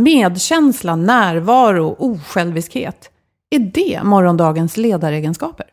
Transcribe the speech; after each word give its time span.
Medkänsla, 0.00 0.96
närvaro 0.96 1.96
osjälviskhet. 1.98 3.10
Är 3.50 3.58
det 3.58 4.02
morgondagens 4.02 4.76
ledaregenskaper? 4.76 5.66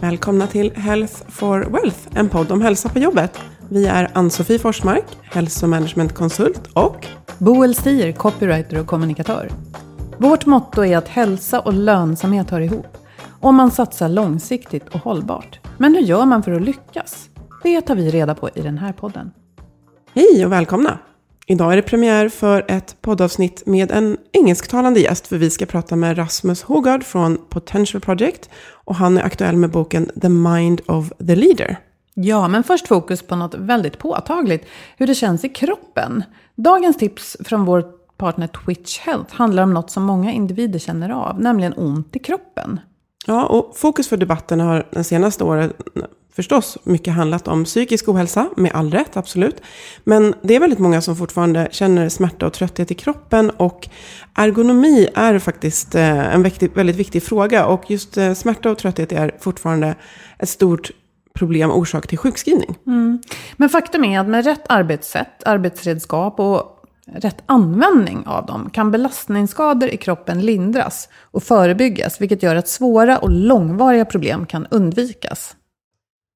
Välkomna 0.00 0.46
till 0.46 0.72
Health 0.76 1.14
for 1.28 1.60
Wealth, 1.60 1.98
en 2.14 2.28
podd 2.28 2.52
om 2.52 2.62
hälsa 2.62 2.88
på 2.88 2.98
jobbet. 2.98 3.40
Vi 3.68 3.86
är 3.86 4.10
Ann-Sofie 4.14 4.58
Forsmark, 4.58 5.04
hälsomanagementkonsult 5.22 6.60
och 6.72 7.06
Boel 7.38 7.74
Stier, 7.74 8.12
copywriter 8.12 8.80
och 8.80 8.86
kommunikatör. 8.86 9.50
Vårt 10.18 10.46
motto 10.46 10.84
är 10.84 10.96
att 10.96 11.08
hälsa 11.08 11.60
och 11.60 11.72
lönsamhet 11.72 12.50
hör 12.50 12.60
ihop. 12.60 12.86
Om 13.40 13.54
man 13.54 13.70
satsar 13.70 14.08
långsiktigt 14.08 14.88
och 14.88 15.00
hållbart. 15.00 15.60
Men 15.78 15.94
hur 15.94 16.02
gör 16.02 16.24
man 16.24 16.42
för 16.42 16.52
att 16.52 16.62
lyckas? 16.62 17.28
Det 17.62 17.80
tar 17.80 17.94
vi 17.94 18.10
reda 18.10 18.34
på 18.34 18.50
i 18.54 18.60
den 18.60 18.78
här 18.78 18.92
podden. 18.92 19.30
hej 20.14 20.46
och 20.46 20.52
välkomna! 20.52 20.98
Idag 21.46 21.72
är 21.72 21.76
det 21.76 21.82
premiär 21.82 22.28
för 22.28 22.64
ett 22.68 22.96
poddavsnitt 23.00 23.62
med 23.66 23.90
en 23.90 24.16
engelsktalande 24.32 25.00
gäst 25.00 25.26
för 25.26 25.38
vi 25.38 25.50
ska 25.50 25.66
prata 25.66 25.96
med 25.96 26.18
Rasmus 26.18 26.62
Hogard 26.62 27.04
från 27.04 27.38
Potential 27.48 28.00
Project 28.00 28.50
och 28.84 28.94
han 28.94 29.18
är 29.18 29.22
aktuell 29.22 29.56
med 29.56 29.70
boken 29.70 30.10
The 30.22 30.28
Mind 30.28 30.80
of 30.86 31.12
the 31.26 31.36
Leader. 31.36 31.78
Ja, 32.18 32.48
men 32.48 32.62
först 32.62 32.88
fokus 32.88 33.22
på 33.22 33.36
något 33.36 33.54
väldigt 33.54 33.98
påtagligt. 33.98 34.66
Hur 34.96 35.06
det 35.06 35.14
känns 35.14 35.44
i 35.44 35.48
kroppen. 35.48 36.24
Dagens 36.54 36.96
tips 36.96 37.36
från 37.44 37.64
vår 37.64 37.84
partner 38.16 38.46
Twitch 38.46 38.98
Health 38.98 39.34
handlar 39.34 39.62
om 39.62 39.74
något 39.74 39.90
som 39.90 40.02
många 40.02 40.32
individer 40.32 40.78
känner 40.78 41.10
av, 41.10 41.40
nämligen 41.40 41.74
ont 41.76 42.16
i 42.16 42.18
kroppen. 42.18 42.80
Ja, 43.26 43.46
och 43.46 43.76
fokus 43.76 44.08
för 44.08 44.16
debatten 44.16 44.60
har 44.60 44.86
den 44.90 45.04
senaste 45.04 45.44
året 45.44 45.76
förstås 46.36 46.78
mycket 46.82 47.14
handlat 47.14 47.48
om 47.48 47.64
psykisk 47.64 48.08
ohälsa, 48.08 48.48
med 48.56 48.70
all 48.74 48.90
rätt, 48.90 49.16
absolut. 49.16 49.62
Men 50.04 50.34
det 50.42 50.56
är 50.56 50.60
väldigt 50.60 50.78
många 50.78 51.00
som 51.00 51.16
fortfarande 51.16 51.68
känner 51.70 52.08
smärta 52.08 52.46
och 52.46 52.52
trötthet 52.52 52.90
i 52.90 52.94
kroppen 52.94 53.50
och 53.50 53.88
ergonomi 54.34 55.08
är 55.14 55.38
faktiskt 55.38 55.94
eh, 55.94 56.34
en 56.34 56.42
väldigt 56.74 56.96
viktig 56.96 57.22
fråga 57.22 57.66
och 57.66 57.90
just 57.90 58.16
eh, 58.16 58.34
smärta 58.34 58.70
och 58.70 58.78
trötthet 58.78 59.12
är 59.12 59.36
fortfarande 59.40 59.94
ett 60.38 60.48
stort 60.48 60.90
problem 61.36 61.70
orsak 61.70 62.06
till 62.06 62.18
sjukskrivning. 62.18 62.78
Mm. 62.86 63.22
Men 63.56 63.68
faktum 63.68 64.04
är 64.04 64.20
att 64.20 64.28
med 64.28 64.44
rätt 64.44 64.64
arbetssätt, 64.68 65.42
arbetsredskap 65.44 66.40
och 66.40 66.76
rätt 67.06 67.42
användning 67.46 68.26
av 68.26 68.46
dem 68.46 68.70
kan 68.70 68.90
belastningsskador 68.90 69.88
i 69.88 69.96
kroppen 69.96 70.40
lindras 70.40 71.08
och 71.30 71.42
förebyggas, 71.42 72.20
vilket 72.20 72.42
gör 72.42 72.56
att 72.56 72.68
svåra 72.68 73.18
och 73.18 73.30
långvariga 73.30 74.04
problem 74.04 74.46
kan 74.46 74.66
undvikas. 74.70 75.56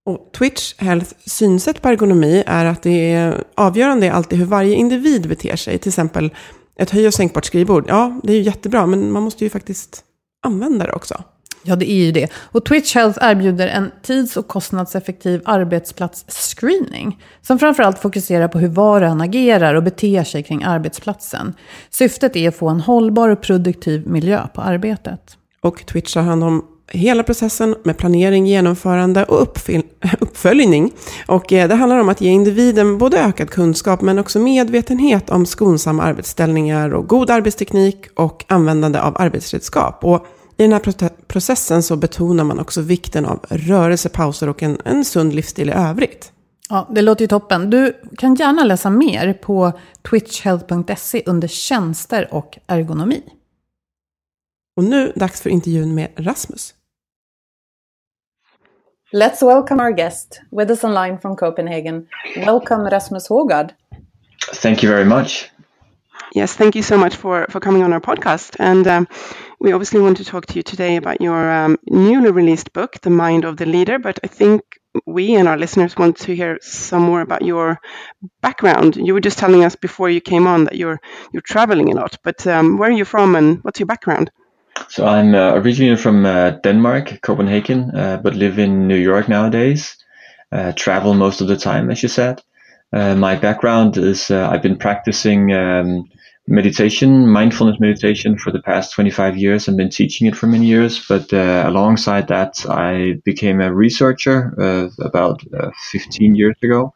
Och 0.07 0.33
Twitch 0.33 0.75
Health 0.79 1.13
synsätt 1.27 1.83
på 1.83 1.89
ergonomi 1.89 2.45
är 2.47 2.65
att 2.65 2.83
det 2.83 3.13
är 3.13 3.45
avgörande 3.55 4.07
är 4.07 4.11
alltid 4.11 4.39
hur 4.39 4.47
varje 4.47 4.75
individ 4.75 5.29
beter 5.29 5.57
sig. 5.57 5.79
Till 5.79 5.89
exempel 5.89 6.31
ett 6.77 6.91
höj 6.91 7.07
och 7.07 7.15
sänkbart 7.15 7.45
skrivbord. 7.45 7.85
Ja, 7.89 8.21
det 8.23 8.33
är 8.33 8.37
ju 8.37 8.43
jättebra, 8.43 8.87
men 8.87 9.13
man 9.13 9.23
måste 9.23 9.45
ju 9.45 9.51
faktiskt 9.51 10.05
använda 10.47 10.87
det 10.87 10.93
också. 10.93 11.23
Ja, 11.63 11.77
det 11.77 11.91
är 11.91 12.05
ju 12.05 12.13
det. 12.13 12.29
Och 12.53 12.65
Twitch 12.65 12.95
Health 12.95 13.19
erbjuder 13.23 13.69
en 13.69 13.91
tids 14.03 14.37
och 14.37 14.49
kostnadseffektiv 14.49 15.43
arbetsplatsscreening. 15.45 17.23
Som 17.43 17.59
framförallt 17.59 17.99
fokuserar 17.99 18.49
på 18.49 18.59
hur 18.59 18.69
var 18.69 19.03
och 19.03 19.09
en 19.09 19.21
agerar 19.21 19.75
och 19.75 19.83
beter 19.83 20.25
sig 20.25 20.43
kring 20.43 20.63
arbetsplatsen. 20.63 21.55
Syftet 21.91 22.37
är 22.37 22.49
att 22.49 22.57
få 22.57 22.69
en 22.69 22.81
hållbar 22.81 23.29
och 23.29 23.41
produktiv 23.43 24.09
miljö 24.09 24.47
på 24.55 24.61
arbetet. 24.61 25.37
Och 25.63 25.87
Twitch 25.87 26.17
har 26.17 26.23
hand 26.23 26.45
om 26.45 26.65
hela 26.93 27.23
processen 27.23 27.77
med 27.83 27.99
planering, 27.99 28.47
genomförande 28.47 29.25
och 29.25 29.41
uppföljning. 30.21 30.93
Och 31.27 31.53
eh, 31.53 31.69
det 31.69 31.75
handlar 31.75 31.99
om 31.99 32.09
att 32.09 32.21
ge 32.21 32.31
individen 32.31 32.99
både 32.99 33.21
ökad 33.21 33.51
kunskap 33.51 34.01
men 34.01 34.19
också 34.19 34.39
medvetenhet 34.39 35.31
om 35.31 35.47
skonsamma 35.47 36.03
arbetsställningar 36.03 36.95
och 36.95 37.09
god 37.09 37.31
arbetsteknik 37.31 38.07
och 38.15 38.45
användande 38.49 39.01
av 39.01 39.17
arbetsredskap. 39.19 40.05
Och 40.05 40.27
i 40.61 40.63
den 40.63 40.73
här 40.73 41.09
processen 41.27 41.83
så 41.83 41.97
betonar 41.97 42.45
man 42.45 42.59
också 42.59 42.81
vikten 42.81 43.27
av 43.27 43.47
rörelsepauser 43.49 44.49
och 44.49 44.63
en, 44.63 44.79
en 44.85 45.05
sund 45.05 45.35
livsstil 45.35 45.69
i 45.69 45.73
övrigt. 45.73 46.33
Ja, 46.69 46.89
det 46.91 47.03
låter 47.03 47.23
ju 47.23 47.29
toppen. 47.29 47.71
Du 47.71 48.01
kan 48.19 48.35
gärna 48.35 48.65
läsa 48.65 48.91
mer 48.91 49.33
på 49.33 49.73
twitchhealth.se 50.11 51.23
under 51.27 51.49
tjänster 51.49 52.35
och 52.35 52.59
ergonomi. 52.67 53.23
Och 54.77 54.85
nu 54.85 55.13
dags 55.17 55.41
för 55.41 55.51
intervjun 55.51 55.95
med 55.95 56.09
Rasmus. 56.17 56.75
Let's 59.13 59.47
welcome 59.47 59.83
our 59.83 59.91
guest 59.91 60.41
with 60.51 60.71
us 60.71 60.85
online 60.85 61.19
from 61.19 61.37
Copenhagen. 61.37 62.07
Welcome 62.37 62.91
Rasmus 62.91 63.29
Hogard. 63.29 63.73
Thank 64.63 64.85
you 64.85 64.93
very 64.93 65.05
much. 65.05 65.51
Yes, 66.35 66.57
thank 66.57 66.77
you 66.77 66.83
so 66.83 66.97
much 66.97 67.17
for, 67.17 67.47
for 67.51 67.61
coming 67.61 67.85
on 67.85 67.93
our 67.93 68.01
podcast. 68.01 68.57
And 68.59 68.87
um, 68.87 69.07
we 69.61 69.73
obviously 69.73 70.01
want 70.01 70.17
to 70.17 70.25
talk 70.25 70.47
to 70.47 70.55
you 70.55 70.63
today 70.63 70.97
about 70.97 71.21
your 71.21 71.51
um, 71.51 71.77
newly 71.87 72.31
released 72.31 72.73
book, 72.73 72.99
The 73.03 73.11
Mind 73.11 73.45
of 73.45 73.59
the 73.59 73.67
Leader. 73.67 73.99
But 73.99 74.19
I 74.25 74.27
think 74.27 74.63
we 75.07 75.35
and 75.35 75.47
our 75.47 75.59
listeners 75.59 75.97
want 75.97 76.17
to 76.19 76.35
hear 76.35 76.59
some 76.63 77.03
more 77.03 77.21
about 77.21 77.43
your 77.43 77.79
background. 78.41 78.97
You 78.97 79.13
were 79.13 79.21
just 79.21 79.39
telling 79.39 79.63
us 79.63 79.77
before 79.77 80.09
you 80.09 80.21
came 80.21 80.47
on 80.47 80.65
that 80.65 80.77
you're 80.77 80.99
you're 81.33 81.43
traveling 81.43 81.93
a 81.93 81.95
lot. 81.95 82.17
But 82.23 82.47
um, 82.47 82.79
where 82.79 82.89
are 82.89 82.99
you 82.99 83.05
from, 83.05 83.37
and 83.37 83.63
what's 83.63 83.79
your 83.79 83.87
background? 83.87 84.31
So 84.89 85.07
I'm 85.07 85.35
uh, 85.35 85.53
originally 85.55 85.97
from 85.97 86.25
uh, 86.25 86.51
Denmark, 86.51 87.21
Copenhagen, 87.21 87.95
uh, 87.95 88.17
but 88.23 88.35
live 88.35 88.59
in 88.59 88.89
New 88.89 88.97
York 88.97 89.29
nowadays. 89.29 89.97
Uh, 90.51 90.73
travel 90.73 91.15
most 91.15 91.43
of 91.43 91.49
the 91.49 91.57
time, 91.57 91.91
as 91.91 92.03
you 92.03 92.09
said. 92.09 92.43
Uh, 92.93 93.15
my 93.15 93.37
background 93.37 93.97
is 93.97 94.31
uh, 94.31 94.49
I've 94.51 94.63
been 94.63 94.79
practicing 94.79 95.53
um, 95.53 96.09
meditation, 96.51 97.29
mindfulness 97.29 97.79
meditation 97.79 98.37
for 98.37 98.51
the 98.51 98.61
past 98.61 98.93
25 98.93 99.37
years 99.37 99.69
and 99.69 99.77
been 99.77 99.89
teaching 99.89 100.27
it 100.27 100.37
for 100.37 100.49
many 100.49 100.67
years. 100.67 101.07
But 101.07 101.33
uh, 101.33 101.63
alongside 101.65 102.27
that, 102.29 102.67
I 102.69 103.21
became 103.25 103.61
a 103.61 103.73
researcher 103.73 104.53
uh, 104.61 104.89
about 105.05 105.43
uh, 105.55 105.71
15 105.93 106.35
years 106.35 106.57
ago 106.63 106.93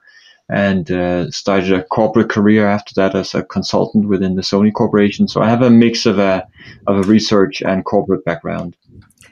and 0.51 0.91
uh, 0.91 1.31
started 1.31 1.73
a 1.73 1.85
corporate 1.85 2.29
career 2.29 2.67
after 2.67 2.93
that 2.97 3.15
as 3.15 3.35
a 3.35 3.45
consultant 3.45 4.09
within 4.09 4.35
the 4.35 4.43
Sony 4.43 4.73
Corporation. 4.73 5.29
So 5.29 5.41
I 5.41 5.49
have 5.49 5.63
a 5.63 5.71
mix 5.71 6.05
of 6.05 6.19
a, 6.19 6.47
of 6.89 6.97
a 6.99 7.03
research 7.03 7.63
and 7.63 7.85
corporate 7.85 8.25
background. 8.25 8.77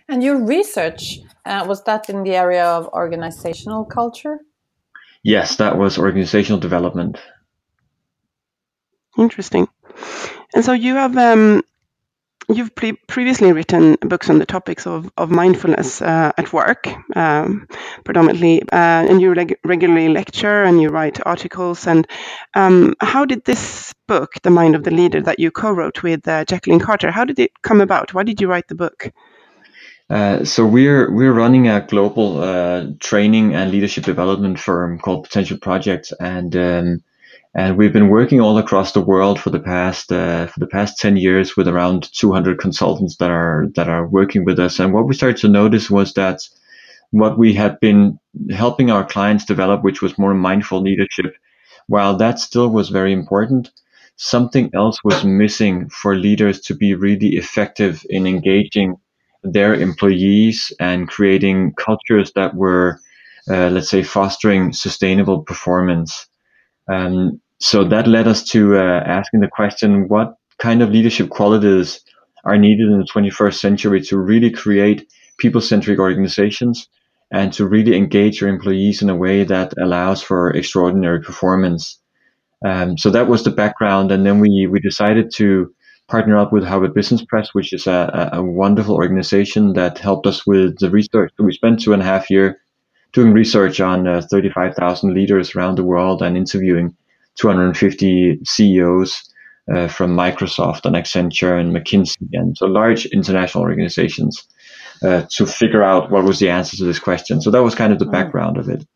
And 0.09 0.23
your 0.23 0.43
research, 0.43 1.19
uh, 1.45 1.65
was 1.69 1.83
that 1.85 2.09
in 2.09 2.23
the 2.23 2.37
area 2.37 2.65
of 2.65 2.87
organizational 2.89 3.85
culture? 3.85 4.39
Yes, 5.25 5.57
that 5.57 5.77
was 5.77 5.99
organizational 5.99 6.61
development. 6.61 7.19
Interesting. 9.19 9.69
And 10.55 10.65
so 10.65 10.73
you 10.73 10.95
have 10.95 11.17
um, 11.17 11.63
you've 12.49 12.75
pre- 12.75 12.99
previously 13.09 13.53
written 13.53 13.97
books 14.01 14.29
on 14.31 14.39
the 14.39 14.47
topics 14.47 14.87
of, 14.87 15.11
of 15.17 15.31
mindfulness 15.31 16.03
uh, 16.03 16.33
at 16.37 16.53
work, 16.53 16.89
um, 17.17 17.67
predominantly, 18.05 18.63
uh, 18.63 19.07
and 19.09 19.21
you 19.21 19.33
reg- 19.33 19.59
regularly 19.65 20.09
lecture 20.09 20.63
and 20.63 20.81
you 20.81 20.89
write 20.89 21.25
articles. 21.27 21.87
And 21.87 22.07
um, 22.55 22.95
how 23.01 23.25
did 23.25 23.45
this 23.45 23.95
book, 24.07 24.35
The 24.43 24.51
Mind 24.51 24.75
of 24.75 24.85
the 24.85 24.91
Leader, 24.91 25.23
that 25.23 25.39
you 25.39 25.51
co-wrote 25.51 26.03
with 26.03 26.27
uh, 26.27 26.45
Jacqueline 26.45 26.81
Carter, 26.81 27.11
how 27.11 27.25
did 27.25 27.39
it 27.39 27.51
come 27.63 27.81
about? 27.81 28.15
Why 28.15 28.23
did 28.23 28.41
you 28.41 28.49
write 28.49 28.69
the 28.69 28.75
book? 28.75 29.13
Uh, 30.11 30.45
so 30.45 30.67
we're 30.67 31.11
we're 31.11 31.33
running 31.33 31.69
a 31.69 31.81
global 31.81 32.43
uh, 32.43 32.87
training 33.01 33.55
and 33.55 33.71
leadership 33.71 34.05
development 34.05 34.59
firm 34.59 34.99
called 34.99 35.25
Potential 35.25 35.57
Projects, 35.57 36.13
and 36.21 36.55
um, 36.55 37.03
and 37.55 37.77
we've 37.77 37.93
been 37.93 38.09
working 38.09 38.41
all 38.41 38.57
across 38.59 38.93
the 38.93 39.01
world 39.01 39.39
for 39.39 39.51
the 39.51 39.61
past 39.61 40.11
uh, 40.11 40.47
for 40.47 40.61
the 40.61 40.67
past 40.67 40.99
10 40.99 41.17
years 41.17 41.57
with 41.57 41.69
around 41.69 42.09
200 42.15 42.59
consultants 42.59 43.17
that 43.17 43.31
are 43.31 43.67
that 43.75 43.89
are 43.89 44.07
working 44.07 44.45
with 44.45 44.59
us. 44.59 44.79
And 44.79 44.93
what 44.93 45.07
we 45.07 45.15
started 45.15 45.39
to 45.39 45.49
notice 45.49 45.91
was 45.91 46.15
that 46.15 46.41
what 47.11 47.39
we 47.39 47.53
had 47.53 47.79
been 47.81 48.19
helping 48.51 48.91
our 48.91 49.05
clients 49.05 49.45
develop 49.45 49.85
which 49.85 50.01
was 50.03 50.19
more 50.19 50.35
mindful 50.35 50.81
leadership 50.81 51.35
while 51.87 52.17
that 52.17 52.39
still 52.39 52.71
was 52.71 52.89
very 52.89 53.13
important 53.13 53.71
something 54.17 54.71
else 54.75 55.03
was 55.05 55.25
missing 55.25 55.89
for 55.91 56.17
leaders 56.17 56.61
to 56.61 56.75
be 56.75 56.95
really 56.95 57.37
effective 57.37 58.05
in 58.09 58.27
engaging 58.27 58.97
their 59.43 59.75
employees 59.75 60.73
and 60.81 61.09
creating 61.09 61.73
cultures 61.75 62.33
that 62.35 62.55
were 62.55 62.99
uh, 63.51 63.69
let's 63.69 63.91
say 63.91 64.03
fostering 64.03 64.73
sustainable 64.73 65.43
performance 65.43 66.27
um, 66.91 67.41
so 67.59 67.85
that 67.85 68.07
led 68.07 68.27
us 68.27 68.43
to 68.51 68.77
uh, 68.77 69.03
asking 69.07 69.41
the 69.41 69.49
question, 69.49 70.09
what 70.09 70.35
kind 70.59 70.83
of 70.83 70.91
leadership 70.91 71.31
qualities 71.31 72.01
are 72.45 72.59
needed 72.59 72.89
in 72.89 72.99
the 72.99 73.07
21st 73.07 73.55
century 73.55 74.01
to 74.03 74.19
really 74.19 74.51
create 74.51 75.09
people-centric 75.39 75.99
organizations 75.99 76.89
and 77.33 77.53
to 77.53 77.67
really 77.67 77.97
engage 77.97 78.41
your 78.41 78.51
employees 78.51 79.01
in 79.01 79.09
a 79.09 79.17
way 79.17 79.45
that 79.45 79.73
allows 79.81 80.23
for 80.23 80.51
extraordinary 80.51 81.21
performance. 81.21 81.99
Um, 82.65 82.99
so 82.99 83.11
that 83.11 83.29
was 83.29 83.43
the 83.43 83.51
background, 83.51 84.13
and 84.13 84.25
then 84.25 84.39
we 84.39 84.69
we 84.71 84.79
decided 84.81 85.33
to 85.37 85.75
partner 86.09 86.37
up 86.37 86.53
with 86.53 86.65
Harvard 86.65 86.95
Business 86.95 87.25
Press, 87.25 87.51
which 87.55 87.73
is 87.73 87.87
a, 87.87 88.31
a 88.33 88.43
wonderful 88.43 88.95
organization 88.95 89.73
that 89.73 89.99
helped 89.99 90.27
us 90.27 90.47
with 90.47 90.79
the 90.79 90.91
research. 90.91 91.33
We 91.39 91.53
spent 91.53 91.81
two 91.81 91.93
and 91.93 92.03
a 92.03 92.05
half 92.05 92.31
year 92.31 92.62
doing 93.13 93.33
research 93.33 93.81
on 93.81 94.07
uh, 94.07 94.23
35,000 94.31 95.15
leaders 95.15 95.55
around 95.55 95.77
the 95.77 95.85
world 95.85 96.23
and 96.23 96.37
interviewing 96.37 96.97
250 97.37 98.41
CEOs 98.45 99.33
uh, 99.73 99.89
from 99.89 100.17
Microsoft 100.17 100.85
and 100.85 100.97
Accenture 100.97 101.59
and 101.59 101.75
McKinsey 101.75 102.29
and 102.33 102.57
so 102.57 102.67
large 102.67 103.07
international 103.07 103.63
organizations 103.63 104.47
uh, 105.03 105.23
to 105.31 105.47
figure 105.47 105.83
out 105.83 106.11
what 106.11 106.25
was 106.25 106.39
the 106.39 106.49
answer 106.49 106.77
to 106.77 106.85
this 106.85 106.99
question. 106.99 107.41
So 107.41 107.51
that 107.51 107.63
was 107.63 107.75
kind 107.75 107.93
of 107.93 107.99
the 107.99 108.07
mm. 108.07 108.13
background 108.13 108.57
of 108.57 108.69
it. 108.69 108.87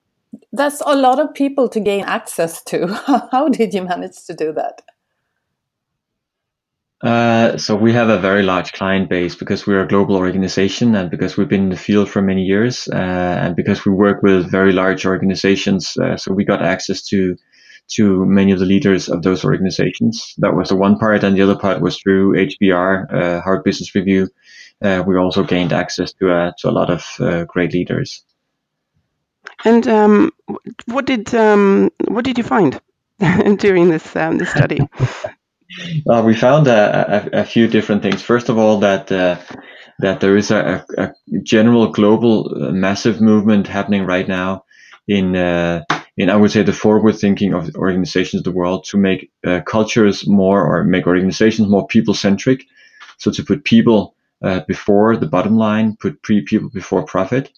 That's 0.52 0.80
a 0.84 0.96
lot 0.96 1.18
of 1.18 1.32
people 1.34 1.68
to 1.68 1.80
gain 1.80 2.04
access 2.04 2.62
to. 2.64 2.86
How 3.32 3.48
did 3.48 3.74
you 3.74 3.82
manage 3.82 4.24
to 4.26 4.34
do 4.34 4.52
that? 4.52 4.82
Uh, 7.02 7.58
so 7.58 7.76
we 7.76 7.92
have 7.92 8.08
a 8.08 8.18
very 8.18 8.42
large 8.42 8.72
client 8.72 9.10
base 9.10 9.34
because 9.34 9.66
we're 9.66 9.82
a 9.82 9.88
global 9.88 10.16
organization 10.16 10.94
and 10.94 11.10
because 11.10 11.36
we've 11.36 11.48
been 11.48 11.64
in 11.64 11.68
the 11.68 11.76
field 11.76 12.08
for 12.08 12.22
many 12.22 12.42
years 12.42 12.88
uh, 12.88 12.96
and 12.96 13.54
because 13.54 13.84
we 13.84 13.92
work 13.92 14.22
with 14.22 14.50
very 14.50 14.72
large 14.72 15.04
organizations. 15.04 15.96
Uh, 15.98 16.16
so 16.16 16.32
we 16.32 16.44
got 16.44 16.62
access 16.62 17.02
to 17.02 17.36
to 17.88 18.24
many 18.24 18.50
of 18.50 18.58
the 18.58 18.64
leaders 18.64 19.08
of 19.08 19.22
those 19.22 19.44
organizations. 19.44 20.34
That 20.38 20.56
was 20.56 20.70
the 20.70 20.76
one 20.76 20.98
part, 20.98 21.22
and 21.22 21.36
the 21.36 21.42
other 21.42 21.56
part 21.56 21.80
was 21.80 21.98
through 21.98 22.34
HBR, 22.34 23.12
uh, 23.12 23.40
Harvard 23.42 23.64
Business 23.64 23.94
Review. 23.94 24.28
Uh, 24.82 25.04
we 25.06 25.16
also 25.16 25.44
gained 25.44 25.72
access 25.72 26.12
to 26.14 26.32
uh, 26.32 26.52
to 26.58 26.68
a 26.68 26.72
lot 26.72 26.90
of 26.90 27.06
uh, 27.20 27.44
great 27.44 27.72
leaders. 27.72 28.24
And 29.64 29.86
um, 29.86 30.32
what 30.86 31.06
did 31.06 31.34
um, 31.34 31.90
what 32.08 32.24
did 32.24 32.38
you 32.38 32.44
find 32.44 32.80
during 33.58 33.88
this 33.88 34.16
um, 34.16 34.38
this 34.38 34.50
study? 34.50 34.80
Well, 36.04 36.24
we 36.24 36.34
found 36.34 36.66
a, 36.66 37.34
a, 37.34 37.40
a, 37.40 37.44
few 37.44 37.66
different 37.66 38.02
things. 38.02 38.22
First 38.22 38.48
of 38.48 38.58
all, 38.58 38.78
that 38.80 39.10
uh, 39.10 39.38
that 39.98 40.20
there 40.20 40.36
is 40.36 40.50
a, 40.50 40.84
a 40.98 41.12
general 41.42 41.90
global 41.92 42.50
uh, 42.54 42.72
massive 42.72 43.20
movement 43.20 43.66
happening 43.66 44.04
right 44.04 44.28
now 44.28 44.64
in 45.08 45.34
in 46.16 46.30
I 46.30 46.36
would 46.36 46.50
say 46.50 46.62
the 46.62 46.72
forward 46.72 47.16
thinking 47.16 47.52
of 47.52 47.74
organizations 47.76 48.40
of 48.40 48.44
the 48.44 48.58
world 48.58 48.84
to 48.84 48.96
make 48.96 49.30
uh, 49.46 49.60
cultures 49.60 50.26
more 50.26 50.64
or 50.64 50.84
make 50.84 51.06
organizations 51.06 51.68
more 51.68 51.86
people 51.86 52.14
centric. 52.14 52.64
So 53.18 53.30
to 53.30 53.44
put 53.44 53.64
people 53.64 54.14
uh, 54.42 54.60
before 54.66 55.16
the 55.16 55.26
bottom 55.26 55.56
line, 55.56 55.96
put 55.96 56.22
pre 56.22 56.42
people 56.42 56.70
before 56.70 57.02
profit. 57.04 57.50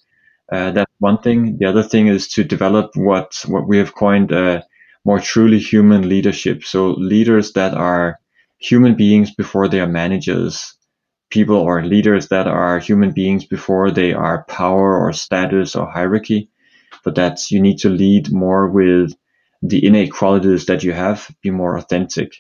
Uh, 0.51 0.71
that's 0.73 0.93
one 0.99 1.19
thing. 1.19 1.59
The 1.59 1.67
other 1.67 1.83
thing 1.83 2.09
is 2.09 2.29
to 2.29 2.45
develop 2.45 2.97
what 2.97 3.45
what 3.47 3.69
we 3.69 3.79
have 3.79 3.95
coined 3.95 4.33
uh, 4.33 4.63
more 5.09 5.21
truly 5.21 5.59
human 5.59 6.03
leadership. 6.09 6.65
So 6.65 6.81
leaders 7.15 7.53
that 7.53 7.75
are 7.75 8.21
human 8.59 8.95
beings 8.95 9.35
before 9.35 9.67
they 9.69 9.81
are 9.81 9.97
managers. 10.03 10.53
People 11.31 11.57
or 11.57 11.85
leaders 11.95 12.29
that 12.29 12.47
are 12.47 12.79
human 12.79 13.13
beings 13.13 13.45
before 13.45 13.91
they 13.91 14.13
are 14.13 14.45
power 14.45 14.91
or 14.99 15.13
status 15.13 15.77
or 15.77 15.91
hierarchy 15.91 16.51
but 17.05 17.15
that 17.15 17.51
you 17.51 17.61
need 17.61 17.79
to 17.79 17.89
lead 17.89 18.31
more 18.33 18.69
with 18.69 19.15
the 19.63 19.85
innate 19.85 20.13
qualities 20.13 20.67
that 20.67 20.85
you 20.85 20.93
have, 20.93 21.31
be 21.43 21.51
more 21.51 21.77
authentic. 21.77 22.37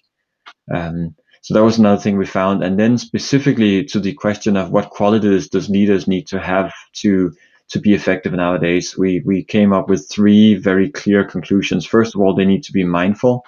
Um, 0.72 1.14
so 1.42 1.54
that 1.54 1.64
was 1.64 1.78
another 1.78 2.00
thing 2.00 2.18
we 2.18 2.26
found. 2.26 2.62
And 2.62 2.78
then 2.78 2.98
specifically 2.98 3.84
to 3.86 4.00
the 4.00 4.12
question 4.12 4.56
of 4.56 4.70
what 4.70 4.90
qualities 4.90 5.48
does 5.48 5.70
leaders 5.70 6.06
need 6.06 6.26
to 6.28 6.38
have 6.38 6.72
to 6.96 7.32
to 7.70 7.80
be 7.80 7.94
effective 7.94 8.32
nowadays, 8.32 8.96
we 8.96 9.22
we 9.24 9.44
came 9.44 9.72
up 9.72 9.88
with 9.88 10.08
three 10.08 10.54
very 10.54 10.90
clear 10.90 11.24
conclusions. 11.24 11.86
First 11.86 12.14
of 12.14 12.20
all, 12.20 12.34
they 12.34 12.46
need 12.46 12.64
to 12.64 12.72
be 12.72 12.84
mindful. 12.84 13.44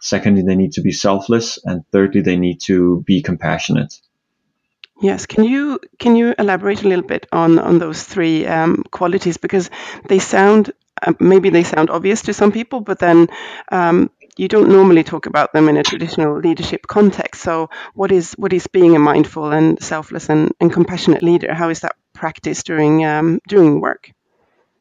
Secondly, 0.00 0.42
they 0.42 0.56
need 0.56 0.72
to 0.72 0.82
be 0.82 0.92
selfless, 0.92 1.58
and 1.64 1.84
thirdly, 1.92 2.22
they 2.22 2.36
need 2.36 2.60
to 2.62 3.02
be 3.06 3.22
compassionate. 3.22 4.00
Yes, 5.00 5.26
can 5.26 5.44
you 5.44 5.80
can 5.98 6.16
you 6.16 6.34
elaborate 6.38 6.82
a 6.82 6.88
little 6.88 7.06
bit 7.06 7.26
on 7.32 7.58
on 7.58 7.78
those 7.78 8.02
three 8.02 8.46
um, 8.46 8.84
qualities 8.90 9.36
because 9.36 9.70
they 10.08 10.18
sound 10.18 10.72
uh, 11.00 11.14
maybe 11.18 11.50
they 11.50 11.64
sound 11.64 11.90
obvious 11.90 12.22
to 12.22 12.32
some 12.32 12.52
people, 12.52 12.80
but 12.80 12.98
then 12.98 13.28
um, 13.70 14.10
you 14.36 14.48
don't 14.48 14.68
normally 14.68 15.02
talk 15.02 15.26
about 15.26 15.52
them 15.52 15.68
in 15.68 15.76
a 15.76 15.82
traditional 15.82 16.38
leadership 16.38 16.86
context. 16.86 17.42
So, 17.42 17.70
what 17.94 18.12
is 18.12 18.32
what 18.32 18.52
is 18.52 18.66
being 18.66 18.96
a 18.96 18.98
mindful 18.98 19.52
and 19.52 19.82
selfless 19.82 20.28
and, 20.28 20.52
and 20.60 20.72
compassionate 20.72 21.22
leader? 21.22 21.54
How 21.54 21.70
is 21.70 21.80
that 21.80 21.96
practiced 22.22 22.66
during 22.66 23.04
um, 23.04 23.40
during 23.48 23.80
work? 23.80 24.12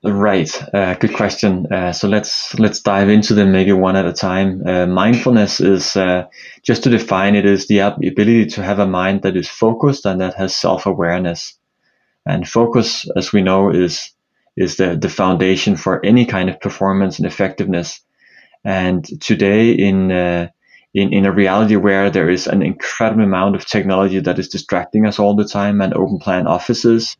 Right. 0.03 0.51
Uh, 0.74 0.93
good 0.95 1.13
question. 1.13 1.65
Uh, 1.71 1.91
so 1.91 2.07
let's 2.07 2.57
let's 2.60 2.81
dive 2.81 3.10
into 3.10 3.33
them 3.33 3.51
maybe 3.51 3.71
one 3.71 3.95
at 3.95 4.05
a 4.05 4.13
time. 4.13 4.62
Uh, 4.65 4.86
mindfulness 4.86 5.60
is 5.60 5.95
uh, 5.95 6.25
just 6.63 6.83
to 6.83 6.89
define 6.89 7.36
it 7.36 7.45
is 7.45 7.67
the 7.67 7.79
ability 7.79 8.45
to 8.55 8.63
have 8.63 8.79
a 8.79 8.88
mind 8.88 9.21
that 9.24 9.36
is 9.36 9.48
focused 9.48 10.05
and 10.05 10.21
that 10.21 10.36
has 10.36 10.55
self 10.55 10.86
awareness. 10.86 11.57
And 12.25 12.48
focus, 12.48 13.10
as 13.15 13.33
we 13.33 13.41
know, 13.41 13.71
is 13.71 14.12
is 14.55 14.75
the 14.77 14.95
the 14.95 15.10
foundation 15.10 15.75
for 15.75 16.03
any 16.05 16.25
kind 16.25 16.50
of 16.50 16.60
performance 16.60 17.17
and 17.19 17.27
effectiveness. 17.27 18.01
And 18.63 19.03
today, 19.21 19.71
in 19.71 20.12
uh, 20.12 20.48
in 20.93 21.13
in 21.13 21.25
a 21.25 21.31
reality 21.31 21.75
where 21.75 22.12
there 22.12 22.29
is 22.29 22.48
an 22.48 22.62
incredible 22.62 23.24
amount 23.24 23.55
of 23.55 23.65
technology 23.65 24.19
that 24.21 24.39
is 24.39 24.50
distracting 24.50 25.05
us 25.07 25.19
all 25.19 25.36
the 25.36 25.51
time, 25.60 25.81
and 25.81 25.93
open 25.93 26.19
plan 26.19 26.48
offices 26.48 27.17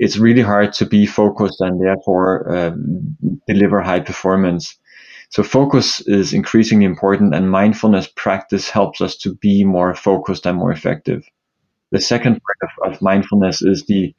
it's 0.00 0.18
really 0.18 0.42
hard 0.42 0.72
to 0.74 0.86
be 0.86 1.06
focused 1.06 1.60
and 1.60 1.80
therefore 1.80 2.28
um, 2.56 3.16
deliver 3.46 3.80
high 3.80 4.00
performance. 4.00 4.78
So 5.30 5.42
focus 5.44 6.00
is 6.06 6.32
increasingly 6.32 6.86
important 6.86 7.34
and 7.34 7.50
mindfulness 7.50 8.08
practice 8.16 8.70
helps 8.70 9.00
us 9.00 9.16
to 9.18 9.34
be 9.36 9.64
more 9.64 9.94
focused 9.94 10.46
and 10.46 10.58
more 10.58 10.72
effective. 10.72 11.22
The 11.92 12.00
second 12.00 12.40
part 12.44 12.60
of, 12.66 12.92
of 12.94 13.02
mindfulness 13.02 13.62
is 13.62 13.84
the 13.86 14.14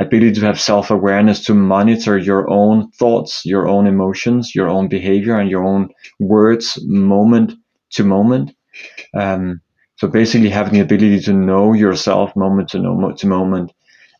ability 0.00 0.32
to 0.40 0.46
have 0.46 0.60
self-awareness 0.60 1.44
to 1.46 1.54
monitor 1.54 2.18
your 2.18 2.50
own 2.50 2.90
thoughts, 2.98 3.44
your 3.44 3.68
own 3.68 3.86
emotions, 3.86 4.54
your 4.54 4.68
own 4.68 4.88
behavior 4.88 5.38
and 5.38 5.50
your 5.50 5.64
own 5.64 5.88
words 6.18 6.78
moment 6.84 7.52
to 7.92 8.04
moment. 8.04 8.52
Um, 9.14 9.60
So 9.98 10.08
basically 10.08 10.50
having 10.50 10.74
the 10.74 10.80
ability 10.80 11.20
to 11.22 11.32
know 11.32 11.74
yourself 11.74 12.36
moment 12.36 12.68
to, 12.70 12.78
moment 12.78 13.18
to 13.20 13.26
moment. 13.26 13.72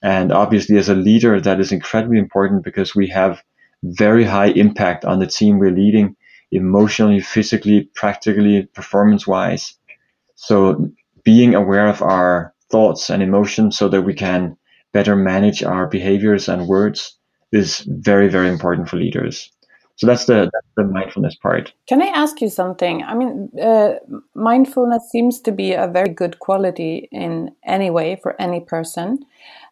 And 0.06 0.30
obviously 0.30 0.78
as 0.78 0.88
a 0.88 0.94
leader, 0.94 1.40
that 1.40 1.58
is 1.58 1.72
incredibly 1.72 2.18
important 2.20 2.62
because 2.62 2.94
we 2.94 3.08
have 3.08 3.42
very 3.82 4.22
high 4.22 4.50
impact 4.50 5.04
on 5.04 5.18
the 5.18 5.26
team 5.26 5.58
we're 5.58 5.72
leading 5.72 6.14
emotionally, 6.52 7.18
physically, 7.18 7.90
practically, 7.92 8.68
performance 8.72 9.26
wise. 9.26 9.74
So 10.36 10.90
being 11.24 11.56
aware 11.56 11.88
of 11.88 12.02
our 12.02 12.54
thoughts 12.70 13.10
and 13.10 13.20
emotions 13.20 13.76
so 13.76 13.88
that 13.88 14.02
we 14.02 14.14
can 14.14 14.56
better 14.92 15.16
manage 15.16 15.64
our 15.64 15.88
behaviors 15.88 16.48
and 16.48 16.68
words 16.68 17.18
is 17.50 17.80
very, 17.88 18.28
very 18.28 18.48
important 18.48 18.88
for 18.88 18.98
leaders. 18.98 19.50
So 19.96 20.06
that's 20.06 20.26
the 20.26 20.50
that's 20.52 20.72
the 20.76 20.84
mindfulness 20.84 21.36
part. 21.36 21.72
Can 21.88 22.02
I 22.02 22.06
ask 22.06 22.40
you 22.40 22.50
something? 22.50 23.02
I 23.02 23.14
mean, 23.14 23.50
uh, 23.60 23.94
mindfulness 24.34 25.10
seems 25.10 25.40
to 25.40 25.52
be 25.52 25.72
a 25.72 25.86
very 25.86 26.10
good 26.10 26.38
quality 26.38 27.08
in 27.10 27.50
any 27.64 27.90
way 27.90 28.18
for 28.22 28.40
any 28.40 28.60
person. 28.60 29.24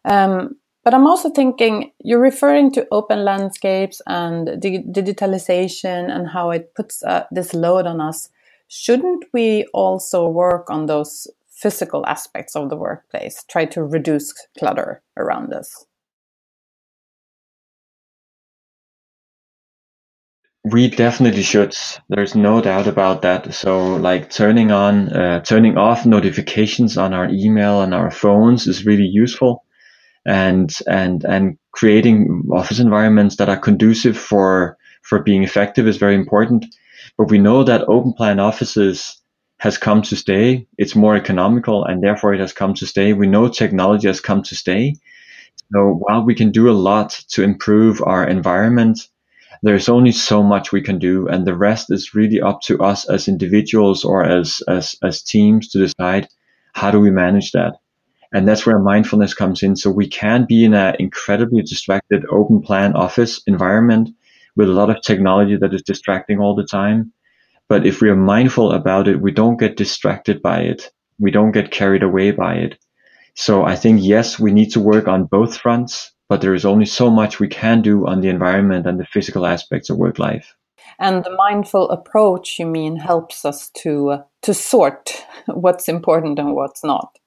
Um, 0.03 0.55
but 0.83 0.93
I'm 0.93 1.07
also 1.07 1.29
thinking 1.29 1.91
you're 2.03 2.19
referring 2.21 2.71
to 2.73 2.87
open 2.91 3.23
landscapes 3.23 4.01
and 4.07 4.61
di- 4.61 4.83
digitalization 4.83 6.11
and 6.11 6.27
how 6.27 6.51
it 6.51 6.73
puts 6.75 7.03
uh, 7.03 7.25
this 7.31 7.53
load 7.53 7.85
on 7.85 8.01
us. 8.01 8.29
Shouldn't 8.67 9.25
we 9.31 9.65
also 9.73 10.27
work 10.27 10.69
on 10.69 10.87
those 10.87 11.27
physical 11.49 12.05
aspects 12.07 12.55
of 12.55 12.69
the 12.69 12.75
workplace, 12.75 13.43
try 13.47 13.65
to 13.65 13.83
reduce 13.83 14.33
clutter 14.57 15.01
around 15.17 15.53
us? 15.53 15.85
We 20.69 20.89
definitely 20.89 21.43
should. 21.43 21.77
There's 22.09 22.35
no 22.35 22.59
doubt 22.59 22.87
about 22.87 23.21
that. 23.21 23.53
So, 23.53 23.95
like 23.95 24.29
turning 24.29 24.69
on, 24.71 25.07
uh, 25.13 25.39
turning 25.41 25.77
off 25.77 26.05
notifications 26.05 26.97
on 26.97 27.13
our 27.13 27.29
email 27.29 27.81
and 27.81 27.93
our 27.93 28.11
phones 28.11 28.67
is 28.67 28.85
really 28.85 29.05
useful, 29.05 29.63
and 30.25 30.69
and 30.87 31.23
and 31.25 31.57
creating 31.71 32.49
office 32.53 32.79
environments 32.79 33.37
that 33.37 33.49
are 33.49 33.57
conducive 33.57 34.17
for 34.17 34.77
for 35.03 35.23
being 35.23 35.43
effective 35.43 35.87
is 35.87 35.97
very 35.97 36.15
important. 36.15 36.65
But 37.17 37.29
we 37.31 37.37
know 37.39 37.63
that 37.63 37.87
open 37.87 38.13
plan 38.13 38.39
offices 38.39 39.21
has 39.59 39.77
come 39.77 40.01
to 40.03 40.15
stay. 40.15 40.67
It's 40.77 40.95
more 40.95 41.15
economical, 41.15 41.85
and 41.85 42.03
therefore 42.03 42.33
it 42.33 42.41
has 42.41 42.53
come 42.53 42.73
to 42.75 42.87
stay. 42.87 43.13
We 43.13 43.27
know 43.27 43.49
technology 43.49 44.07
has 44.07 44.21
come 44.21 44.43
to 44.43 44.55
stay. 44.55 44.95
So 45.73 45.99
while 45.99 46.23
we 46.25 46.35
can 46.35 46.51
do 46.51 46.69
a 46.69 46.81
lot 46.89 47.11
to 47.29 47.43
improve 47.43 48.01
our 48.01 48.27
environment 48.27 49.07
there's 49.63 49.89
only 49.89 50.11
so 50.11 50.43
much 50.43 50.71
we 50.71 50.81
can 50.81 50.99
do 50.99 51.27
and 51.27 51.45
the 51.45 51.55
rest 51.55 51.91
is 51.91 52.13
really 52.15 52.41
up 52.41 52.61
to 52.61 52.79
us 52.81 53.07
as 53.09 53.27
individuals 53.27 54.03
or 54.03 54.23
as 54.23 54.61
as 54.67 54.95
as 55.03 55.21
teams 55.21 55.69
to 55.69 55.79
decide 55.79 56.27
how 56.73 56.91
do 56.91 56.99
we 56.99 57.11
manage 57.11 57.51
that. 57.51 57.75
And 58.33 58.47
that's 58.47 58.65
where 58.65 58.79
mindfulness 58.79 59.33
comes 59.33 59.63
in. 59.63 59.75
So 59.77 59.89
we 59.89 60.07
can 60.07 60.45
be 60.45 60.65
in 60.65 60.73
an 60.73 60.95
incredibly 60.99 61.61
distracted 61.61 62.25
open 62.29 62.61
plan 62.61 62.93
office 62.93 63.41
environment 63.47 64.09
with 64.57 64.69
a 64.69 64.73
lot 64.73 64.89
of 64.89 65.01
technology 65.01 65.55
that 65.57 65.73
is 65.73 65.81
distracting 65.83 66.39
all 66.39 66.55
the 66.55 66.65
time. 66.65 67.13
But 67.69 67.85
if 67.85 68.01
we 68.01 68.09
are 68.09 68.15
mindful 68.15 68.71
about 68.71 69.07
it 69.07 69.21
we 69.21 69.31
don't 69.31 69.59
get 69.59 69.77
distracted 69.77 70.41
by 70.41 70.61
it. 70.61 70.91
We 71.19 71.31
don't 71.31 71.51
get 71.51 71.71
carried 71.71 72.03
away 72.03 72.31
by 72.31 72.55
it. 72.55 72.77
So 73.35 73.63
i 73.65 73.75
think 73.75 73.99
yes 74.01 74.39
we 74.39 74.51
need 74.51 74.71
to 74.71 74.79
work 74.79 75.07
on 75.07 75.25
both 75.25 75.57
fronts 75.57 76.14
but 76.27 76.41
there 76.41 76.53
is 76.53 76.65
only 76.65 76.85
so 76.85 77.09
much 77.09 77.39
we 77.39 77.47
can 77.47 77.81
do 77.81 78.07
on 78.07 78.21
the 78.21 78.29
environment 78.29 78.87
and 78.87 78.99
the 78.99 79.05
physical 79.05 79.45
aspects 79.45 79.89
of 79.89 79.97
work 79.97 80.19
life. 80.19 80.55
And 80.97 81.23
the 81.23 81.35
mindful 81.35 81.89
approach, 81.89 82.57
you 82.57 82.65
mean, 82.65 82.95
helps 82.97 83.43
us 83.43 83.69
to 83.81 84.09
uh, 84.11 84.23
to 84.43 84.53
sort 84.53 85.25
what's 85.47 85.89
important 85.89 86.39
and 86.39 86.55
what's 86.55 86.83
not. 86.83 87.17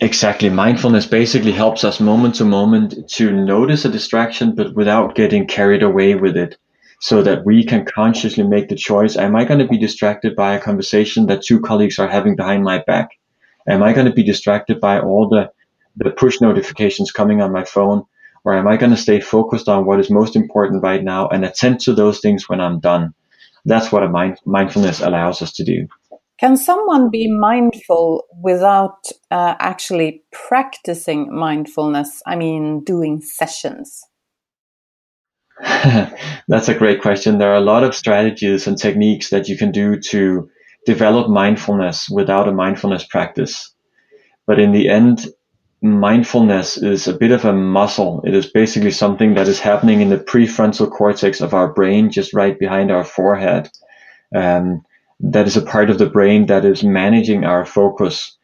Exactly. 0.00 0.48
Mindfulness 0.48 1.04
basically 1.04 1.52
helps 1.52 1.84
us 1.84 2.00
moment 2.00 2.36
to 2.36 2.44
moment 2.44 3.08
to 3.10 3.30
notice 3.30 3.84
a 3.84 3.90
distraction, 3.90 4.54
but 4.54 4.74
without 4.74 5.14
getting 5.14 5.46
carried 5.46 5.82
away 5.82 6.14
with 6.14 6.36
it. 6.36 6.56
So 7.00 7.22
that 7.22 7.44
we 7.44 7.66
can 7.66 7.84
consciously 7.84 8.44
make 8.44 8.68
the 8.70 8.76
choice. 8.76 9.14
Am 9.16 9.36
I 9.36 9.44
going 9.44 9.60
to 9.60 9.68
be 9.68 9.76
distracted 9.76 10.34
by 10.34 10.54
a 10.54 10.60
conversation 10.60 11.26
that 11.26 11.42
two 11.42 11.60
colleagues 11.60 11.98
are 11.98 12.08
having 12.08 12.34
behind 12.34 12.62
my 12.64 12.82
back? 12.86 13.10
Am 13.68 13.82
I 13.82 13.92
going 13.92 14.06
to 14.06 14.12
be 14.12 14.22
distracted 14.22 14.80
by 14.80 15.00
all 15.00 15.28
the 15.28 15.50
the 15.96 16.10
push 16.10 16.40
notifications 16.40 17.12
coming 17.12 17.40
on 17.40 17.52
my 17.52 17.64
phone? 17.64 18.04
Or 18.44 18.54
am 18.54 18.68
I 18.68 18.76
going 18.76 18.90
to 18.90 18.96
stay 18.96 19.20
focused 19.20 19.68
on 19.68 19.86
what 19.86 20.00
is 20.00 20.10
most 20.10 20.36
important 20.36 20.82
right 20.82 21.02
now 21.02 21.28
and 21.28 21.44
attend 21.44 21.80
to 21.80 21.94
those 21.94 22.20
things 22.20 22.48
when 22.48 22.60
I'm 22.60 22.78
done? 22.78 23.14
That's 23.64 23.90
what 23.90 24.02
a 24.02 24.08
mind- 24.08 24.40
mindfulness 24.44 25.00
allows 25.00 25.40
us 25.40 25.52
to 25.54 25.64
do. 25.64 25.88
Can 26.38 26.56
someone 26.56 27.10
be 27.10 27.30
mindful 27.30 28.24
without 28.42 29.06
uh, 29.30 29.54
actually 29.58 30.24
practicing 30.32 31.34
mindfulness? 31.34 32.22
I 32.26 32.36
mean, 32.36 32.82
doing 32.84 33.22
sessions? 33.22 34.02
That's 36.48 36.68
a 36.68 36.74
great 36.74 37.00
question. 37.00 37.38
There 37.38 37.52
are 37.52 37.56
a 37.56 37.60
lot 37.60 37.84
of 37.84 37.94
strategies 37.94 38.66
and 38.66 38.76
techniques 38.76 39.30
that 39.30 39.48
you 39.48 39.56
can 39.56 39.70
do 39.70 39.98
to 40.10 40.50
develop 40.84 41.30
mindfulness 41.30 42.10
without 42.10 42.48
a 42.48 42.52
mindfulness 42.52 43.04
practice. 43.04 43.72
But 44.46 44.58
in 44.58 44.72
the 44.72 44.88
end, 44.88 45.26
mindfulness 45.84 46.78
is 46.78 47.06
a 47.06 47.12
bit 47.12 47.30
of 47.30 47.44
a 47.44 47.52
muscle. 47.52 48.22
It 48.24 48.34
is 48.34 48.46
basically 48.46 48.90
something 48.90 49.34
that 49.34 49.46
is 49.46 49.60
happening 49.60 50.00
in 50.00 50.08
the 50.08 50.16
prefrontal 50.16 50.90
cortex 50.90 51.42
of 51.42 51.52
our 51.52 51.72
brain, 51.72 52.10
just 52.10 52.32
right 52.32 52.58
behind 52.58 52.90
our 52.90 53.04
forehead. 53.04 53.68
Um, 54.34 54.82
that 55.20 55.46
is 55.46 55.58
a 55.58 55.62
part 55.62 55.90
of 55.90 55.98
the 55.98 56.08
brain 56.08 56.46
that 56.46 56.64
is 56.64 56.82
managing 56.82 57.44
our 57.44 57.66
focus. 57.66 58.34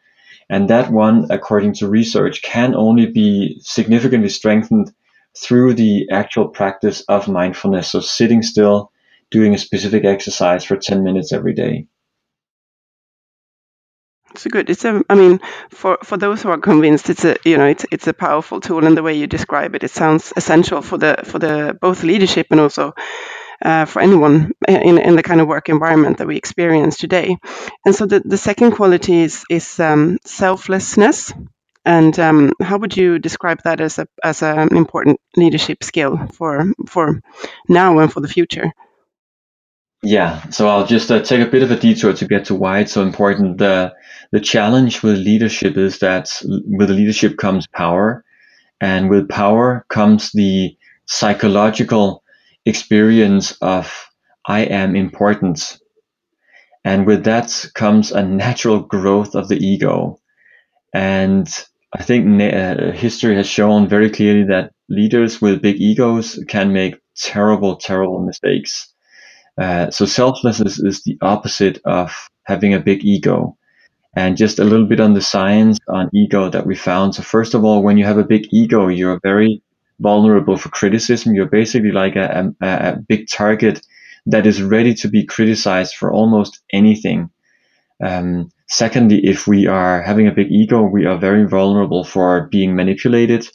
And 0.50 0.68
that 0.68 0.92
one, 0.92 1.28
according 1.30 1.72
to 1.74 1.88
research, 1.88 2.42
can 2.42 2.74
only 2.74 3.06
be 3.06 3.58
significantly 3.62 4.28
strengthened 4.28 4.92
through 5.38 5.74
the 5.74 6.08
actual 6.10 6.46
practice 6.46 7.00
of 7.08 7.26
mindfulness. 7.26 7.90
So 7.90 8.00
sitting 8.00 8.42
still, 8.42 8.92
doing 9.30 9.54
a 9.54 9.58
specific 9.58 10.04
exercise 10.04 10.62
for 10.62 10.76
10 10.76 11.02
minutes 11.02 11.32
every 11.32 11.54
day. 11.54 11.86
It's 14.40 14.50
good. 14.52 14.70
It's 14.70 14.84
a. 14.86 15.02
I 15.10 15.14
mean, 15.14 15.38
for 15.70 15.98
for 16.02 16.16
those 16.16 16.42
who 16.42 16.48
are 16.50 16.58
convinced, 16.58 17.10
it's 17.10 17.24
a 17.26 17.36
you 17.44 17.58
know 17.58 17.66
it's 17.66 17.84
it's 17.90 18.06
a 18.08 18.14
powerful 18.14 18.60
tool, 18.60 18.86
and 18.86 18.96
the 18.96 19.02
way 19.02 19.14
you 19.14 19.26
describe 19.26 19.74
it, 19.74 19.84
it 19.84 19.90
sounds 19.90 20.32
essential 20.36 20.80
for 20.82 20.96
the 20.98 21.16
for 21.24 21.38
the 21.38 21.76
both 21.80 22.02
leadership 22.02 22.46
and 22.50 22.58
also 22.60 22.94
uh, 23.62 23.84
for 23.86 24.02
anyone 24.02 24.52
in 24.68 24.98
in 24.98 25.16
the 25.16 25.22
kind 25.22 25.40
of 25.40 25.48
work 25.48 25.68
environment 25.68 26.18
that 26.18 26.26
we 26.26 26.36
experience 26.36 26.96
today. 26.96 27.36
And 27.84 27.94
so 27.94 28.06
the 28.06 28.20
the 28.24 28.38
second 28.38 28.72
quality 28.72 29.22
is 29.22 29.44
is 29.50 29.80
um, 29.80 30.18
selflessness. 30.24 31.32
And 31.84 32.18
um, 32.18 32.52
how 32.60 32.78
would 32.78 32.96
you 32.96 33.18
describe 33.18 33.60
that 33.64 33.80
as 33.80 33.98
a 33.98 34.06
as 34.24 34.42
an 34.42 34.76
important 34.76 35.20
leadership 35.36 35.84
skill 35.84 36.18
for 36.34 36.72
for 36.88 37.20
now 37.68 37.98
and 38.00 38.12
for 38.12 38.20
the 38.20 38.28
future? 38.28 38.72
Yeah, 40.02 40.48
so 40.50 40.68
I'll 40.68 40.86
just 40.86 41.10
uh, 41.10 41.20
take 41.22 41.46
a 41.46 41.50
bit 41.50 41.62
of 41.62 41.70
a 41.70 41.76
detour 41.76 42.12
to 42.14 42.26
get 42.26 42.46
to 42.46 42.54
why 42.54 42.80
it's 42.80 42.92
so 42.92 43.02
important. 43.02 43.58
The 43.58 43.92
the 44.32 44.40
challenge 44.40 45.02
with 45.02 45.18
leadership 45.18 45.76
is 45.76 45.98
that 45.98 46.30
with 46.44 46.90
leadership 46.90 47.36
comes 47.36 47.66
power, 47.66 48.24
and 48.80 49.10
with 49.10 49.28
power 49.28 49.86
comes 49.90 50.32
the 50.32 50.76
psychological 51.06 52.24
experience 52.66 53.52
of 53.62 53.92
I 54.46 54.60
am 54.62 54.96
important, 54.96 55.78
and 56.84 57.06
with 57.06 57.24
that 57.24 57.64
comes 57.74 58.12
a 58.12 58.22
natural 58.22 58.80
growth 58.80 59.34
of 59.34 59.48
the 59.48 59.56
ego. 59.56 60.18
And 60.94 61.48
I 61.94 62.02
think 62.04 62.42
uh, 62.42 62.92
history 62.92 63.36
has 63.36 63.48
shown 63.48 63.88
very 63.88 64.10
clearly 64.10 64.44
that 64.46 64.72
leaders 64.88 65.42
with 65.42 65.62
big 65.62 65.80
egos 65.80 66.42
can 66.48 66.72
make 66.72 66.96
terrible, 67.16 67.76
terrible 67.76 68.20
mistakes 68.24 68.89
uh, 69.60 69.90
so 69.90 70.06
selflessness 70.06 70.78
is 70.80 71.02
the 71.02 71.18
opposite 71.20 71.78
of 71.84 72.30
having 72.44 72.74
a 72.74 72.80
big 72.80 73.04
ego. 73.04 73.56
And 74.16 74.36
just 74.36 74.58
a 74.58 74.64
little 74.64 74.86
bit 74.86 74.98
on 74.98 75.14
the 75.14 75.20
science 75.20 75.78
on 75.86 76.10
ego 76.12 76.50
that 76.50 76.66
we 76.66 76.74
found. 76.74 77.14
So 77.14 77.22
first 77.22 77.54
of 77.54 77.64
all, 77.64 77.82
when 77.82 77.96
you 77.96 78.04
have 78.04 78.18
a 78.18 78.24
big 78.24 78.48
ego, 78.50 78.88
you're 78.88 79.20
very 79.22 79.62
vulnerable 80.00 80.56
for 80.56 80.68
criticism. 80.70 81.34
You're 81.34 81.46
basically 81.46 81.92
like 81.92 82.16
a, 82.16 82.52
a, 82.60 82.66
a 82.66 82.96
big 83.06 83.28
target 83.28 83.80
that 84.26 84.46
is 84.46 84.62
ready 84.62 84.94
to 84.94 85.08
be 85.08 85.24
criticized 85.24 85.94
for 85.94 86.12
almost 86.12 86.60
anything. 86.72 87.30
Um, 88.02 88.50
secondly, 88.68 89.20
if 89.24 89.46
we 89.46 89.66
are 89.66 90.02
having 90.02 90.26
a 90.26 90.32
big 90.32 90.50
ego, 90.50 90.82
we 90.82 91.06
are 91.06 91.18
very 91.18 91.46
vulnerable 91.46 92.02
for 92.02 92.48
being 92.50 92.74
manipulated. 92.74 93.46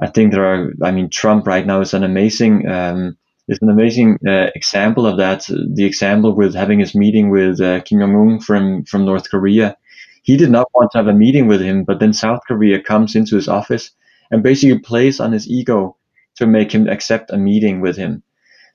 I 0.00 0.08
think 0.08 0.32
there 0.32 0.44
are, 0.44 0.72
I 0.82 0.90
mean, 0.90 1.08
Trump 1.08 1.46
right 1.46 1.66
now 1.66 1.80
is 1.80 1.94
an 1.94 2.04
amazing 2.04 2.68
um, 2.68 3.16
is 3.48 3.58
an 3.62 3.70
amazing 3.70 4.18
uh, 4.26 4.50
example 4.54 5.06
of 5.06 5.18
that. 5.18 5.46
The 5.48 5.84
example 5.84 6.34
with 6.34 6.54
having 6.54 6.80
his 6.80 6.94
meeting 6.94 7.30
with 7.30 7.60
uh, 7.60 7.80
Kim 7.80 8.00
Jong 8.00 8.14
Un 8.16 8.40
from 8.40 8.84
from 8.84 9.04
North 9.04 9.30
Korea. 9.30 9.76
He 10.22 10.36
did 10.36 10.50
not 10.50 10.68
want 10.74 10.90
to 10.92 10.98
have 10.98 11.06
a 11.06 11.14
meeting 11.14 11.46
with 11.46 11.60
him, 11.60 11.84
but 11.84 12.00
then 12.00 12.12
South 12.12 12.40
Korea 12.48 12.82
comes 12.82 13.14
into 13.14 13.36
his 13.36 13.48
office 13.48 13.92
and 14.30 14.42
basically 14.42 14.78
plays 14.80 15.20
on 15.20 15.32
his 15.32 15.48
ego 15.48 15.96
to 16.36 16.46
make 16.46 16.72
him 16.72 16.88
accept 16.88 17.30
a 17.30 17.36
meeting 17.36 17.80
with 17.80 17.96
him. 17.96 18.22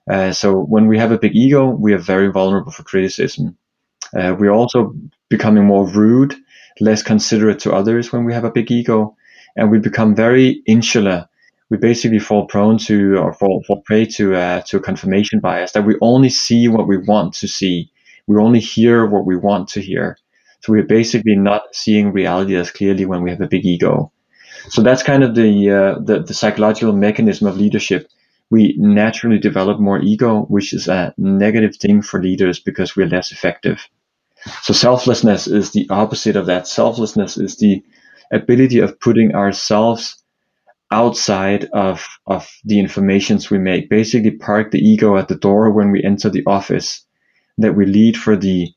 Uh, 0.09 0.31
so 0.31 0.59
when 0.59 0.87
we 0.87 0.97
have 0.97 1.11
a 1.11 1.17
big 1.17 1.35
ego, 1.35 1.69
we 1.69 1.93
are 1.93 1.97
very 1.97 2.31
vulnerable 2.31 2.71
for 2.71 2.83
criticism. 2.83 3.57
Uh, 4.17 4.35
we're 4.37 4.51
also 4.51 4.93
becoming 5.29 5.65
more 5.65 5.87
rude, 5.87 6.35
less 6.79 7.03
considerate 7.03 7.59
to 7.59 7.73
others 7.73 8.11
when 8.11 8.25
we 8.25 8.33
have 8.33 8.43
a 8.45 8.51
big 8.51 8.71
ego, 8.71 9.15
and 9.55 9.69
we 9.69 9.79
become 9.79 10.15
very 10.15 10.61
insular. 10.65 11.27
We 11.71 11.77
basically 11.77 12.19
fall 12.19 12.45
prone 12.45 12.77
to 12.79 13.15
or 13.17 13.33
fall, 13.33 13.63
fall 13.65 13.81
prey 13.81 14.05
to 14.17 14.35
uh, 14.35 14.61
to 14.67 14.79
confirmation 14.79 15.39
bias 15.39 15.71
that 15.71 15.85
we 15.85 15.95
only 16.01 16.29
see 16.29 16.67
what 16.67 16.87
we 16.87 16.97
want 16.97 17.33
to 17.35 17.47
see. 17.47 17.89
We 18.27 18.37
only 18.37 18.59
hear 18.59 19.07
what 19.07 19.25
we 19.25 19.35
want 19.35 19.69
to 19.69 19.81
hear. 19.81 20.17
So 20.61 20.73
we're 20.73 20.83
basically 20.83 21.35
not 21.35 21.63
seeing 21.73 22.13
reality 22.13 22.55
as 22.55 22.69
clearly 22.69 23.05
when 23.05 23.23
we 23.23 23.31
have 23.31 23.41
a 23.41 23.47
big 23.47 23.65
ego. 23.65 24.11
So 24.69 24.83
that's 24.83 25.01
kind 25.01 25.23
of 25.23 25.33
the, 25.33 25.71
uh, 25.71 25.99
the, 26.03 26.21
the 26.21 26.35
psychological 26.35 26.93
mechanism 26.93 27.47
of 27.47 27.57
leadership. 27.57 28.07
We 28.51 28.75
naturally 28.77 29.39
develop 29.39 29.79
more 29.79 29.99
ego, 29.99 30.41
which 30.41 30.73
is 30.73 30.87
a 30.87 31.15
negative 31.17 31.77
thing 31.77 32.03
for 32.03 32.21
leaders 32.21 32.59
because 32.59 32.95
we're 32.95 33.07
less 33.07 33.31
effective. 33.31 33.87
So 34.61 34.73
selflessness 34.73 35.47
is 35.47 35.71
the 35.71 35.87
opposite 35.89 36.35
of 36.35 36.45
that. 36.45 36.67
Selflessness 36.67 37.37
is 37.37 37.57
the 37.57 37.83
ability 38.31 38.79
of 38.79 38.99
putting 38.99 39.33
ourselves 39.33 40.20
outside 40.91 41.65
of, 41.73 42.05
of 42.27 42.49
the 42.65 42.79
informations 42.79 43.49
we 43.49 43.57
make. 43.57 43.89
Basically 43.89 44.31
park 44.31 44.71
the 44.71 44.79
ego 44.79 45.17
at 45.17 45.27
the 45.27 45.35
door 45.35 45.71
when 45.71 45.91
we 45.91 46.03
enter 46.03 46.29
the 46.29 46.43
office, 46.45 47.05
that 47.57 47.75
we 47.75 47.85
lead 47.85 48.17
for 48.17 48.35
the 48.35 48.69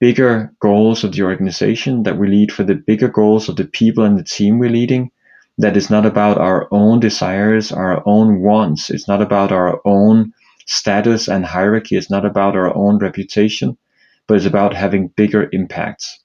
bigger 0.00 0.52
goals 0.60 1.04
of 1.04 1.12
the 1.12 1.22
organization, 1.22 2.04
that 2.04 2.18
we 2.18 2.28
lead 2.28 2.52
for 2.52 2.64
the 2.64 2.74
bigger 2.74 3.08
goals 3.08 3.48
of 3.48 3.56
the 3.56 3.64
people 3.64 4.04
and 4.04 4.18
the 4.18 4.24
team 4.24 4.58
we're 4.58 4.70
leading, 4.70 5.10
that 5.58 5.76
is 5.76 5.90
not 5.90 6.06
about 6.06 6.38
our 6.38 6.68
own 6.70 7.00
desires, 7.00 7.72
our 7.72 8.02
own 8.06 8.40
wants. 8.40 8.90
It's 8.90 9.08
not 9.08 9.20
about 9.20 9.50
our 9.50 9.80
own 9.84 10.32
status 10.66 11.28
and 11.28 11.44
hierarchy. 11.44 11.96
It's 11.96 12.10
not 12.10 12.24
about 12.24 12.54
our 12.54 12.74
own 12.76 12.98
reputation, 12.98 13.76
but 14.26 14.36
it's 14.36 14.46
about 14.46 14.74
having 14.74 15.08
bigger 15.08 15.48
impacts. 15.52 16.20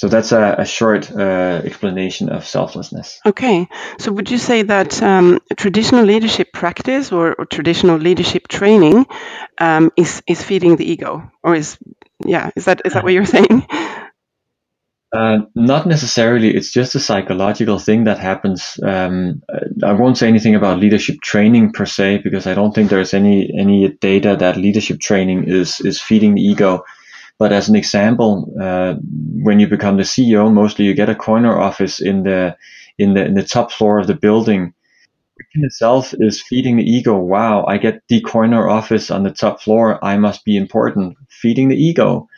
So 0.00 0.08
that's 0.08 0.32
a, 0.32 0.54
a 0.56 0.64
short 0.64 1.12
uh, 1.12 1.60
explanation 1.62 2.30
of 2.30 2.46
selflessness. 2.46 3.20
Okay. 3.26 3.68
So 3.98 4.10
would 4.12 4.30
you 4.30 4.38
say 4.38 4.62
that 4.62 5.02
um, 5.02 5.40
traditional 5.58 6.06
leadership 6.06 6.54
practice 6.54 7.12
or, 7.12 7.34
or, 7.34 7.44
traditional 7.44 7.98
leadership 7.98 8.48
training 8.48 9.04
um, 9.58 9.90
is 9.98 10.22
is 10.26 10.42
feeding 10.42 10.76
the 10.76 10.90
ego, 10.90 11.30
or 11.42 11.54
is 11.54 11.76
yeah 12.24 12.48
is 12.56 12.64
that 12.64 12.80
is 12.86 12.94
that 12.94 13.04
what 13.04 13.12
you're 13.12 13.26
saying? 13.36 13.66
Uh, 15.12 15.40
not 15.54 15.86
necessarily. 15.86 16.56
It's 16.56 16.72
just 16.72 16.94
a 16.94 17.00
psychological 17.00 17.78
thing 17.78 18.04
that 18.04 18.18
happens. 18.18 18.80
Um, 18.82 19.42
I 19.84 19.92
won't 19.92 20.16
say 20.16 20.28
anything 20.28 20.54
about 20.54 20.78
leadership 20.78 21.20
training 21.20 21.72
per 21.72 21.84
se 21.84 22.22
because 22.24 22.46
I 22.46 22.54
don't 22.54 22.74
think 22.74 22.88
there's 22.88 23.12
any 23.12 23.52
any 23.52 23.90
data 24.00 24.34
that 24.36 24.56
leadership 24.56 24.98
training 24.98 25.44
is 25.44 25.78
is 25.82 26.00
feeding 26.00 26.36
the 26.36 26.42
ego. 26.42 26.84
But 27.40 27.52
as 27.52 27.68
an 27.70 27.76
example, 27.76 28.54
uh, 28.60 28.96
when 29.42 29.60
you 29.60 29.68
become 29.68 29.98
the 29.98 30.04
CEO, 30.04 30.50
mostly 30.50 30.86
you 30.86 30.94
get 30.94 31.10
a 31.10 31.16
corner 31.16 31.58
office 31.58 32.00
in 32.00 32.24
the 32.24 32.56
in 32.98 33.14
the 33.14 33.26
in 33.26 33.34
the 33.34 33.44
top 33.44 33.72
floor 33.72 34.00
of 34.00 34.08
the 34.08 34.14
building. 34.16 34.74
Which 35.36 35.48
in 35.54 35.64
itself 35.64 36.14
is 36.20 36.42
feeding 36.42 36.76
the 36.76 36.84
ego. 36.84 37.18
Wow, 37.18 37.64
I 37.66 37.78
get 37.78 38.02
the 38.08 38.20
corner 38.20 38.68
office 38.68 39.10
on 39.10 39.24
the 39.24 39.30
top 39.32 39.60
floor. 39.62 39.98
I 40.04 40.16
must 40.18 40.44
be 40.44 40.56
important. 40.56 41.16
Feeding 41.30 41.68
the 41.68 41.76
ego 41.76 42.28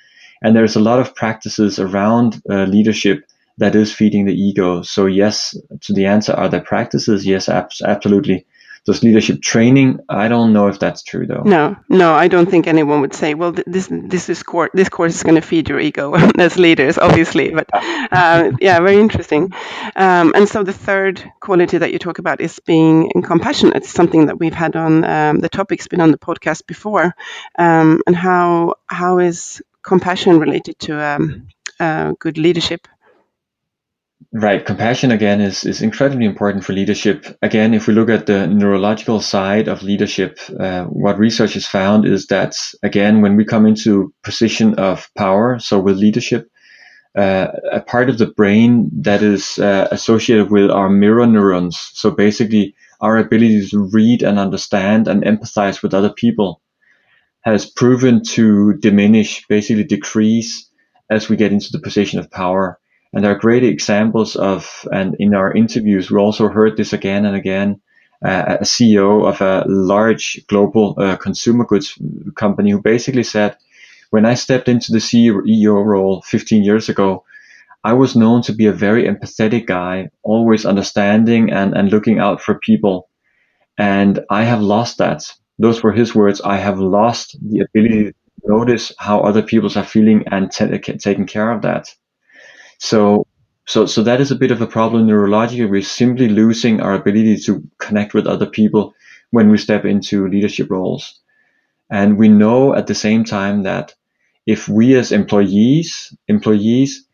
and 0.42 0.56
there's 0.56 0.76
a 0.76 0.80
lot 0.80 1.00
of 1.00 1.14
practices 1.16 1.78
around 1.78 2.42
uh, 2.50 2.64
leadership 2.64 3.24
that 3.58 3.74
is 3.76 3.92
feeding 3.92 4.26
the 4.26 4.34
ego. 4.34 4.82
So 4.82 5.06
yes, 5.06 5.56
to 5.82 5.92
the 5.94 6.06
answer, 6.06 6.32
are 6.34 6.48
there 6.48 6.60
practices? 6.60 7.26
Yes, 7.26 7.48
ab- 7.48 7.70
absolutely. 7.84 8.46
Does 8.84 9.04
leadership 9.04 9.40
training? 9.40 10.00
I 10.08 10.26
don't 10.26 10.52
know 10.52 10.66
if 10.66 10.80
that's 10.80 11.04
true 11.04 11.24
though. 11.24 11.42
No, 11.44 11.76
no, 11.88 12.14
I 12.14 12.26
don't 12.26 12.50
think 12.50 12.66
anyone 12.66 13.00
would 13.00 13.14
say, 13.14 13.34
well, 13.34 13.52
this 13.52 13.88
this 13.88 14.28
is 14.28 14.42
course 14.42 14.70
this 14.74 14.88
course 14.88 15.14
is 15.14 15.22
going 15.22 15.36
to 15.36 15.40
feed 15.40 15.68
your 15.68 15.78
ego 15.78 16.14
as 16.38 16.58
leaders, 16.58 16.98
obviously. 16.98 17.50
But 17.50 17.68
uh, 17.74 18.50
yeah, 18.60 18.80
very 18.80 18.98
interesting. 18.98 19.52
Um, 19.94 20.32
and 20.34 20.48
so 20.48 20.64
the 20.64 20.72
third 20.72 21.22
quality 21.38 21.78
that 21.78 21.92
you 21.92 22.00
talk 22.00 22.18
about 22.18 22.40
is 22.40 22.58
being 22.58 23.10
compassionate. 23.22 23.76
It's 23.76 23.90
something 23.90 24.26
that 24.26 24.40
we've 24.40 24.54
had 24.54 24.74
on 24.74 25.04
um, 25.04 25.38
the 25.38 25.48
topic's 25.48 25.86
been 25.86 26.00
on 26.00 26.10
the 26.10 26.18
podcast 26.18 26.66
before. 26.66 27.14
Um, 27.56 28.02
and 28.08 28.16
how 28.16 28.74
how 28.86 29.20
is 29.20 29.62
compassion 29.82 30.40
related 30.40 30.78
to 30.80 31.00
um, 31.00 31.46
uh, 31.78 32.14
good 32.18 32.36
leadership? 32.36 32.88
Right. 34.34 34.64
Compassion 34.64 35.10
again 35.10 35.42
is, 35.42 35.62
is 35.64 35.82
incredibly 35.82 36.24
important 36.24 36.64
for 36.64 36.72
leadership. 36.72 37.26
Again, 37.42 37.74
if 37.74 37.86
we 37.86 37.92
look 37.92 38.08
at 38.08 38.24
the 38.24 38.46
neurological 38.46 39.20
side 39.20 39.68
of 39.68 39.82
leadership, 39.82 40.38
uh, 40.58 40.84
what 40.84 41.18
research 41.18 41.52
has 41.52 41.66
found 41.66 42.06
is 42.06 42.28
that 42.28 42.56
again, 42.82 43.20
when 43.20 43.36
we 43.36 43.44
come 43.44 43.66
into 43.66 44.14
position 44.22 44.74
of 44.78 45.10
power, 45.18 45.58
so 45.58 45.78
with 45.78 45.98
leadership, 45.98 46.50
uh, 47.14 47.48
a 47.72 47.80
part 47.82 48.08
of 48.08 48.16
the 48.16 48.26
brain 48.26 48.90
that 49.02 49.22
is 49.22 49.58
uh, 49.58 49.88
associated 49.90 50.50
with 50.50 50.70
our 50.70 50.88
mirror 50.88 51.26
neurons. 51.26 51.78
So 51.92 52.10
basically 52.10 52.74
our 53.02 53.18
ability 53.18 53.68
to 53.68 53.90
read 53.92 54.22
and 54.22 54.38
understand 54.38 55.08
and 55.08 55.22
empathize 55.24 55.82
with 55.82 55.92
other 55.92 56.10
people 56.10 56.62
has 57.42 57.68
proven 57.68 58.24
to 58.24 58.74
diminish, 58.78 59.46
basically 59.46 59.84
decrease 59.84 60.70
as 61.10 61.28
we 61.28 61.36
get 61.36 61.52
into 61.52 61.70
the 61.70 61.80
position 61.80 62.18
of 62.18 62.30
power. 62.30 62.78
And 63.12 63.24
there 63.24 63.32
are 63.32 63.38
great 63.38 63.64
examples 63.64 64.36
of, 64.36 64.86
and 64.92 65.16
in 65.18 65.34
our 65.34 65.52
interviews, 65.52 66.10
we 66.10 66.18
also 66.18 66.48
heard 66.48 66.76
this 66.76 66.92
again 66.92 67.24
and 67.26 67.36
again. 67.36 67.80
Uh, 68.24 68.58
a 68.60 68.64
CEO 68.64 69.26
of 69.26 69.40
a 69.40 69.64
large 69.66 70.46
global 70.46 70.94
uh, 70.96 71.16
consumer 71.16 71.64
goods 71.64 71.98
company 72.36 72.70
who 72.70 72.80
basically 72.80 73.24
said, 73.24 73.56
when 74.10 74.24
I 74.24 74.34
stepped 74.34 74.68
into 74.68 74.92
the 74.92 74.98
CEO 74.98 75.84
role 75.84 76.22
15 76.22 76.62
years 76.62 76.88
ago, 76.88 77.24
I 77.82 77.94
was 77.94 78.14
known 78.14 78.42
to 78.42 78.52
be 78.52 78.66
a 78.66 78.72
very 78.72 79.04
empathetic 79.04 79.66
guy, 79.66 80.10
always 80.22 80.64
understanding 80.64 81.50
and, 81.50 81.74
and 81.76 81.90
looking 81.90 82.20
out 82.20 82.40
for 82.40 82.54
people. 82.54 83.08
And 83.76 84.20
I 84.30 84.44
have 84.44 84.60
lost 84.60 84.98
that 84.98 85.24
those 85.58 85.82
were 85.82 85.92
his 85.92 86.14
words. 86.14 86.40
I 86.40 86.56
have 86.56 86.78
lost 86.78 87.36
the 87.40 87.60
ability 87.60 88.04
to 88.04 88.14
notice 88.44 88.92
how 88.98 89.20
other 89.20 89.42
people 89.42 89.70
are 89.76 89.84
feeling 89.84 90.24
and 90.30 90.50
t- 90.50 90.78
taking 90.78 91.26
care 91.26 91.50
of 91.50 91.62
that. 91.62 91.88
So, 92.82 93.28
so, 93.64 93.86
so 93.86 94.02
that 94.02 94.20
is 94.20 94.32
a 94.32 94.36
bit 94.36 94.50
of 94.50 94.60
a 94.60 94.66
problem 94.66 95.06
neurologically. 95.06 95.70
We're 95.70 95.82
simply 95.82 96.28
losing 96.28 96.80
our 96.80 96.94
ability 96.94 97.36
to 97.46 97.62
connect 97.78 98.12
with 98.12 98.26
other 98.26 98.44
people 98.44 98.92
when 99.30 99.50
we 99.50 99.56
step 99.56 99.84
into 99.84 100.26
leadership 100.26 100.68
roles. 100.68 101.20
And 101.90 102.18
we 102.18 102.28
know 102.28 102.74
at 102.74 102.88
the 102.88 102.96
same 102.96 103.22
time 103.22 103.62
that 103.62 103.94
if 104.46 104.68
we 104.68 104.96
as 104.96 105.12
employees, 105.12 106.12
employees, 106.26 107.06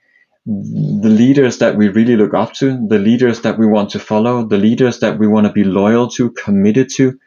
the 0.47 1.11
leaders 1.11 1.59
that 1.59 1.77
we 1.77 1.89
really 1.91 2.17
look 2.17 2.33
up 2.33 2.55
to, 2.55 2.87
the 2.89 2.99
leaders 2.99 3.43
that 3.43 3.59
we 3.59 3.67
want 3.67 3.91
to 3.91 3.99
follow, 3.99 4.47
the 4.47 4.57
leaders 4.57 5.01
that 5.01 5.19
we 5.19 5.27
want 5.27 5.47
to 5.47 5.53
be 5.53 5.65
loyal 5.65 6.09
to, 6.13 6.31
committed 6.31 6.89
to, 6.95 7.19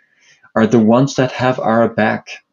are 0.55 0.65
the 0.65 0.79
ones 0.79 1.13
that 1.17 1.31
have 1.31 1.59
our 1.59 1.87
back. 1.93 2.43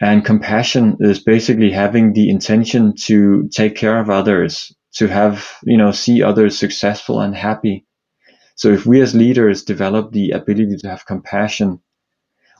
And 0.00 0.24
compassion 0.24 0.96
is 1.00 1.18
basically 1.22 1.72
having 1.72 2.14
the 2.14 2.30
intention 2.30 2.96
to 3.04 3.48
take 3.48 3.76
care 3.76 4.00
of 4.00 4.08
others, 4.08 4.74
to 4.94 5.08
have, 5.08 5.48
you 5.64 5.76
know, 5.76 5.92
see 5.92 6.22
others 6.22 6.58
successful 6.58 7.20
and 7.20 7.34
happy. 7.34 7.84
So 8.56 8.68
if 8.68 8.86
we 8.86 9.00
as 9.00 9.14
leaders 9.14 9.64
develop 9.64 10.12
the 10.12 10.30
ability 10.30 10.76
to 10.78 10.88
have 10.88 11.06
compassion, 11.06 11.80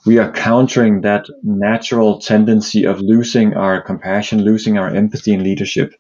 we 0.05 0.19
are 0.19 0.33
countering 0.33 1.01
that 1.03 1.27
natural 1.43 2.19
tendency 2.21 2.85
of 2.85 3.01
losing 3.01 3.55
our 3.55 3.81
compassion, 3.81 4.45
losing 4.45 4.77
our 4.77 4.89
empathy 4.89 5.33
in 5.33 5.45
leadership. 5.45 5.95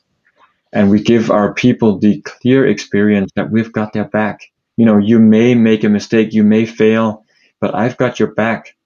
And 0.73 0.91
we 0.91 1.01
give 1.01 1.31
our 1.31 1.55
people 1.55 1.99
the 1.99 2.21
clear 2.23 2.67
experience 2.67 3.31
that 3.37 3.51
we've 3.51 3.73
got 3.73 3.93
their 3.93 4.05
back. 4.05 4.41
You 4.77 4.85
know, 4.85 4.99
you 4.99 5.21
may 5.21 5.55
make 5.55 5.85
a 5.85 5.89
mistake, 5.89 6.35
you 6.35 6.43
may 6.43 6.67
fail, 6.67 7.25
but 7.61 7.75
I've 7.75 7.97
got 7.97 8.19
your 8.19 8.35
back. 8.35 8.77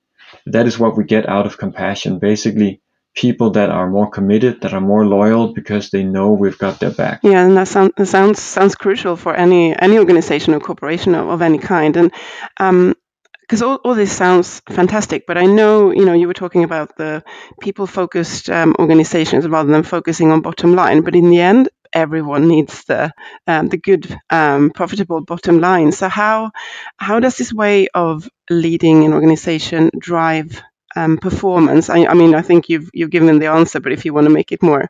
That 0.44 0.66
is 0.66 0.78
what 0.78 0.96
we 0.96 1.04
get 1.04 1.26
out 1.28 1.46
of 1.46 1.56
compassion. 1.56 2.18
Basically, 2.18 2.82
people 3.18 3.50
that 3.50 3.68
are 3.70 3.90
more 3.90 4.08
committed, 4.08 4.60
that 4.60 4.72
are 4.72 4.80
more 4.80 5.04
loyal 5.04 5.52
because 5.52 5.90
they 5.90 6.04
know 6.04 6.30
we've 6.32 6.58
got 6.58 6.78
their 6.78 6.92
back. 6.92 7.20
Yeah, 7.24 7.44
and 7.46 7.56
that, 7.56 7.68
sound, 7.68 7.92
that 7.96 8.06
sounds 8.06 8.40
sounds 8.40 8.74
crucial 8.76 9.16
for 9.16 9.34
any 9.34 9.76
any 9.76 9.98
organization 9.98 10.54
or 10.54 10.60
corporation 10.60 11.14
of, 11.14 11.28
of 11.28 11.42
any 11.42 11.58
kind. 11.58 11.96
And 11.96 12.12
um, 12.58 12.94
because 13.40 13.62
all, 13.62 13.76
all 13.84 13.94
this 13.94 14.12
sounds 14.12 14.60
fantastic, 14.68 15.26
but 15.26 15.38
I 15.38 15.46
know 15.46 15.90
you 15.90 16.04
know 16.04 16.12
you 16.12 16.28
were 16.28 16.40
talking 16.42 16.64
about 16.64 16.96
the 16.96 17.24
people 17.60 17.86
focused 17.86 18.50
um, 18.50 18.76
organizations 18.78 19.48
rather 19.48 19.72
than 19.72 19.82
focusing 19.82 20.30
on 20.30 20.42
bottom 20.42 20.74
line. 20.74 21.02
But 21.02 21.16
in 21.16 21.30
the 21.30 21.40
end, 21.40 21.70
everyone 21.92 22.46
needs 22.48 22.84
the 22.84 23.12
um, 23.46 23.68
the 23.68 23.78
good 23.78 24.16
um, 24.30 24.70
profitable 24.70 25.22
bottom 25.22 25.60
line. 25.60 25.92
So 25.92 26.08
how 26.08 26.50
how 26.98 27.20
does 27.20 27.36
this 27.36 27.52
way 27.52 27.88
of 27.94 28.28
leading 28.50 29.04
an 29.04 29.12
organization 29.12 29.90
drive 29.98 30.62
um, 30.98 31.18
performance? 31.18 31.90
I, 31.90 32.04
I, 32.06 32.14
mean, 32.14 32.34
I 32.34 32.42
think 32.42 32.68
you've 32.68 32.90
you've 32.92 33.10
given 33.10 33.38
the 33.38 33.46
answer, 33.46 33.80
but 33.80 33.92
if 33.92 34.04
you 34.04 34.14
want 34.14 34.26
to 34.26 34.32
make 34.32 34.52
it 34.52 34.62
more, 34.62 34.88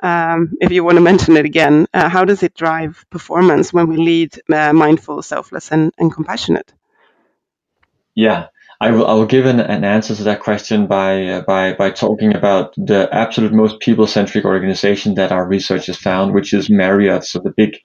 um, 0.00 0.56
if 0.60 0.70
you 0.70 0.84
want 0.84 0.96
to 0.96 1.02
mention 1.02 1.36
it 1.36 1.44
again, 1.44 1.86
uh, 1.92 2.08
how 2.08 2.24
does 2.24 2.42
it 2.42 2.54
drive 2.54 3.04
performance 3.10 3.72
when 3.72 3.88
we 3.88 3.96
lead 3.96 4.40
uh, 4.52 4.72
mindful, 4.72 5.22
selfless, 5.22 5.72
and, 5.72 5.92
and 5.98 6.12
compassionate? 6.12 6.72
Yeah, 8.14 8.48
I 8.80 8.90
will 8.92 9.06
I 9.06 9.14
will 9.14 9.26
give 9.26 9.46
an, 9.46 9.60
an 9.60 9.84
answer 9.84 10.14
to 10.14 10.24
that 10.24 10.40
question 10.40 10.86
by 10.86 11.26
uh, 11.26 11.40
by 11.42 11.74
by 11.74 11.90
talking 11.90 12.34
about 12.34 12.74
the 12.76 13.08
absolute 13.12 13.52
most 13.52 13.80
people 13.80 14.06
centric 14.06 14.44
organization 14.44 15.14
that 15.14 15.32
our 15.32 15.46
research 15.46 15.86
has 15.86 15.96
found, 15.96 16.32
which 16.32 16.54
is 16.54 16.70
Marriott, 16.70 17.24
so 17.24 17.40
the 17.40 17.54
big 17.56 17.76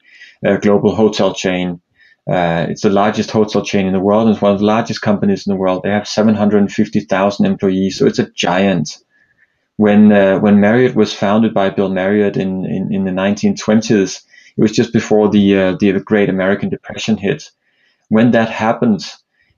uh, 0.46 0.58
global 0.58 0.96
hotel 0.96 1.34
chain. 1.34 1.82
Uh, 2.30 2.66
it's 2.70 2.82
the 2.82 2.90
largest 2.90 3.30
hotel 3.32 3.64
chain 3.64 3.86
in 3.86 3.94
the 3.94 4.00
world. 4.00 4.28
It's 4.30 4.42
one 4.42 4.54
of 4.54 4.60
the 4.60 4.66
largest 4.66 5.02
companies 5.02 5.46
in 5.46 5.52
the 5.52 5.58
world. 5.58 5.84
They 5.84 5.92
have 5.92 6.08
750,000 6.08 7.46
employees, 7.46 8.00
so 8.00 8.08
it's 8.08 8.20
a 8.20 8.32
giant. 8.32 8.98
When 9.78 10.12
uh, 10.12 10.40
when 10.40 10.60
Marriott 10.60 10.96
was 10.96 11.14
founded 11.14 11.54
by 11.54 11.70
Bill 11.70 11.90
Marriott 11.90 12.38
in, 12.38 12.66
in, 12.66 12.94
in 12.94 13.04
the 13.04 13.12
1920s, 13.12 14.24
it 14.58 14.62
was 14.62 14.72
just 14.72 14.94
before 14.94 15.30
the 15.30 15.58
uh, 15.58 15.76
the 15.80 15.92
Great 16.00 16.30
American 16.30 16.70
Depression 16.70 17.18
hit. 17.18 17.52
When 18.10 18.32
that 18.32 18.50
happened, 18.50 19.02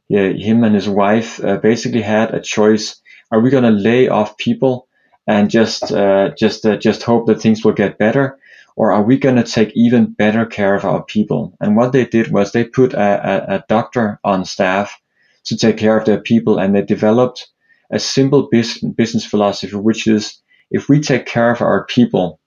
yeah, 0.10 0.30
him 0.30 0.64
and 0.64 0.74
his 0.74 0.90
wife 0.90 1.44
uh, 1.44 1.58
basically 1.58 2.02
had 2.02 2.34
a 2.34 2.42
choice: 2.42 3.00
Are 3.32 3.40
we 3.40 3.52
going 3.52 3.64
to 3.64 3.70
lay 3.70 4.10
off 4.10 4.38
people 4.38 4.88
and 5.28 5.50
just 5.50 5.92
uh, 5.92 6.32
just 6.38 6.66
uh, 6.66 6.78
just 6.78 7.04
hope 7.04 7.28
that 7.28 7.42
things 7.42 7.64
will 7.64 7.74
get 7.74 7.98
better, 7.98 8.40
or 8.78 8.92
are 8.92 9.02
we 9.02 9.18
going 9.18 9.36
to 9.36 9.44
take 9.44 9.72
even 9.76 10.06
better 10.06 10.46
care 10.46 10.76
of 10.76 10.86
our 10.86 11.04
people? 11.04 11.58
And 11.60 11.76
what 11.76 11.94
they 11.94 12.06
did 12.06 12.32
was 12.32 12.52
they 12.52 12.64
put 12.64 12.94
a, 12.94 13.00
a, 13.00 13.56
a 13.56 13.64
doctor 13.68 14.20
on 14.24 14.46
staff 14.46 15.02
to 15.46 15.58
take 15.58 15.78
care 15.78 15.98
of 15.98 16.06
their 16.06 16.22
people, 16.22 16.60
and 16.60 16.76
they 16.76 16.84
developed 16.84 17.50
a 17.90 18.00
simple 18.00 18.50
business 18.52 19.26
philosophy, 19.26 19.76
which 19.76 20.06
is 20.08 20.40
if 20.70 20.88
we 20.88 21.00
take 21.00 21.26
care 21.26 21.50
of 21.50 21.62
our 21.62 21.86
people, 21.86 22.40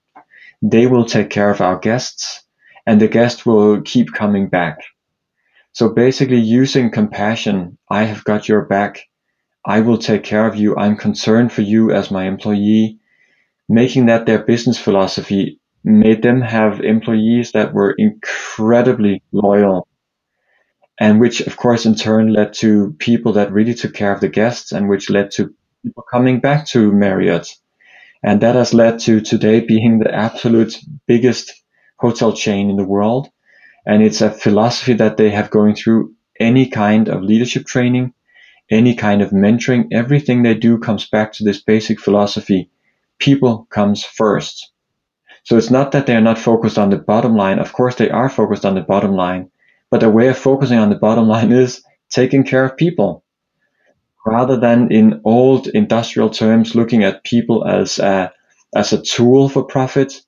they 0.62 0.86
will 0.86 1.04
take 1.04 1.30
care 1.30 1.50
of 1.50 1.60
our 1.60 1.78
guests, 1.78 2.44
and 2.86 3.00
the 3.00 3.08
guests 3.08 3.44
will 3.44 3.82
keep 3.82 4.12
coming 4.12 4.48
back. 4.48 4.78
So 5.72 5.88
basically 5.88 6.40
using 6.40 6.92
compassion, 6.92 7.76
I 7.90 8.04
have 8.04 8.22
got 8.22 8.48
your 8.48 8.66
back. 8.66 9.00
I 9.64 9.80
will 9.80 9.98
take 9.98 10.22
care 10.22 10.46
of 10.46 10.54
you. 10.54 10.76
I'm 10.76 10.96
concerned 10.96 11.52
for 11.52 11.62
you 11.62 11.90
as 11.90 12.10
my 12.10 12.26
employee. 12.26 13.00
Making 13.68 14.06
that 14.06 14.26
their 14.26 14.44
business 14.44 14.78
philosophy 14.78 15.59
made 15.84 16.22
them 16.22 16.40
have 16.40 16.80
employees 16.80 17.52
that 17.52 17.72
were 17.72 17.94
incredibly 17.98 19.22
loyal 19.32 19.88
and 21.00 21.20
which 21.20 21.40
of 21.40 21.56
course 21.56 21.86
in 21.86 21.94
turn 21.94 22.32
led 22.32 22.52
to 22.52 22.94
people 22.98 23.32
that 23.32 23.52
really 23.52 23.74
took 23.74 23.94
care 23.94 24.12
of 24.12 24.20
the 24.20 24.28
guests 24.28 24.72
and 24.72 24.88
which 24.88 25.08
led 25.08 25.30
to 25.30 25.54
people 25.82 26.04
coming 26.10 26.40
back 26.40 26.66
to 26.66 26.92
Marriott. 26.92 27.48
And 28.22 28.42
that 28.42 28.54
has 28.54 28.74
led 28.74 28.98
to 29.00 29.20
today 29.22 29.60
being 29.60 29.98
the 29.98 30.14
absolute 30.14 30.76
biggest 31.06 31.54
hotel 31.98 32.34
chain 32.34 32.68
in 32.68 32.76
the 32.76 32.84
world 32.84 33.30
and 33.86 34.02
it's 34.02 34.20
a 34.20 34.30
philosophy 34.30 34.92
that 34.94 35.16
they 35.16 35.30
have 35.30 35.50
going 35.50 35.74
through 35.74 36.14
any 36.38 36.66
kind 36.68 37.08
of 37.08 37.22
leadership 37.22 37.66
training, 37.66 38.12
any 38.70 38.94
kind 38.94 39.22
of 39.22 39.30
mentoring. 39.30 39.88
Everything 39.92 40.42
they 40.42 40.54
do 40.54 40.78
comes 40.78 41.08
back 41.08 41.32
to 41.32 41.44
this 41.44 41.62
basic 41.62 42.00
philosophy. 42.00 42.70
People 43.18 43.66
comes 43.70 44.04
first. 44.04 44.72
So 45.50 45.56
it's 45.56 45.68
not 45.68 45.90
that 45.90 46.06
they 46.06 46.14
are 46.14 46.20
not 46.20 46.38
focused 46.38 46.78
on 46.78 46.90
the 46.90 46.96
bottom 46.96 47.34
line. 47.34 47.58
Of 47.58 47.72
course, 47.72 47.96
they 47.96 48.08
are 48.08 48.28
focused 48.28 48.64
on 48.64 48.76
the 48.76 48.82
bottom 48.82 49.16
line, 49.16 49.50
but 49.90 49.98
their 49.98 50.08
way 50.08 50.28
of 50.28 50.38
focusing 50.38 50.78
on 50.78 50.90
the 50.90 50.94
bottom 50.94 51.26
line 51.26 51.50
is 51.64 51.82
taking 52.08 52.44
care 52.44 52.64
of 52.64 52.76
people 52.76 53.24
rather 54.24 54.56
than 54.56 54.92
in 54.92 55.20
old 55.24 55.66
industrial 55.66 56.30
terms, 56.30 56.76
looking 56.76 57.02
at 57.02 57.24
people 57.24 57.66
as 57.66 57.98
a, 57.98 58.32
as 58.76 58.92
a 58.92 59.02
tool 59.02 59.48
for 59.48 59.64
profit 59.64 60.22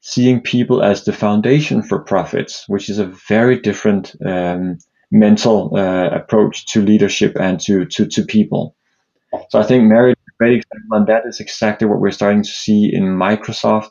seeing 0.00 0.40
people 0.40 0.82
as 0.82 1.04
the 1.04 1.12
foundation 1.12 1.80
for 1.80 2.00
profits, 2.00 2.68
which 2.68 2.88
is 2.88 2.98
a 2.98 3.12
very 3.28 3.60
different 3.60 4.16
um, 4.26 4.78
mental 5.12 5.76
uh, 5.76 6.08
approach 6.08 6.66
to 6.66 6.82
leadership 6.82 7.36
and 7.38 7.60
to, 7.60 7.84
to, 7.84 8.04
to 8.06 8.24
people. 8.24 8.74
So 9.50 9.60
I 9.60 9.62
think 9.62 9.92
a 9.92 10.14
great 10.40 10.56
example, 10.56 10.98
and 10.98 11.06
that 11.06 11.22
is 11.24 11.38
exactly 11.38 11.86
what 11.86 12.00
we're 12.00 12.10
starting 12.10 12.42
to 12.42 12.50
see 12.50 12.90
in 12.92 13.04
Microsoft, 13.04 13.90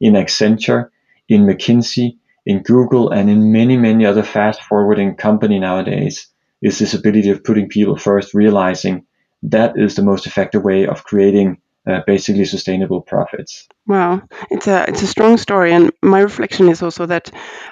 in 0.00 0.14
Accenture, 0.14 0.90
in 1.28 1.42
McKinsey, 1.42 2.18
in 2.46 2.62
Google, 2.62 3.10
and 3.10 3.30
in 3.30 3.52
many, 3.52 3.76
many 3.76 4.04
other 4.04 4.22
fast 4.22 4.62
forwarding 4.62 5.16
company 5.16 5.58
nowadays 5.58 6.26
is 6.62 6.78
this 6.78 6.94
ability 6.94 7.30
of 7.30 7.44
putting 7.44 7.68
people 7.68 7.96
first, 7.96 8.34
realizing 8.34 9.06
that 9.42 9.74
is 9.76 9.94
the 9.94 10.02
most 10.02 10.26
effective 10.26 10.62
way 10.62 10.86
of 10.86 11.04
creating 11.04 11.58
uh, 11.86 12.00
basically 12.06 12.44
sustainable 12.44 13.02
profits. 13.02 13.68
Wow, 13.86 14.22
it's 14.50 14.66
a 14.66 14.88
it's 14.88 15.02
a 15.02 15.06
strong 15.06 15.36
story, 15.36 15.72
and 15.72 15.92
my 16.02 16.20
reflection 16.20 16.68
is 16.68 16.82
also 16.82 17.06
that 17.06 17.30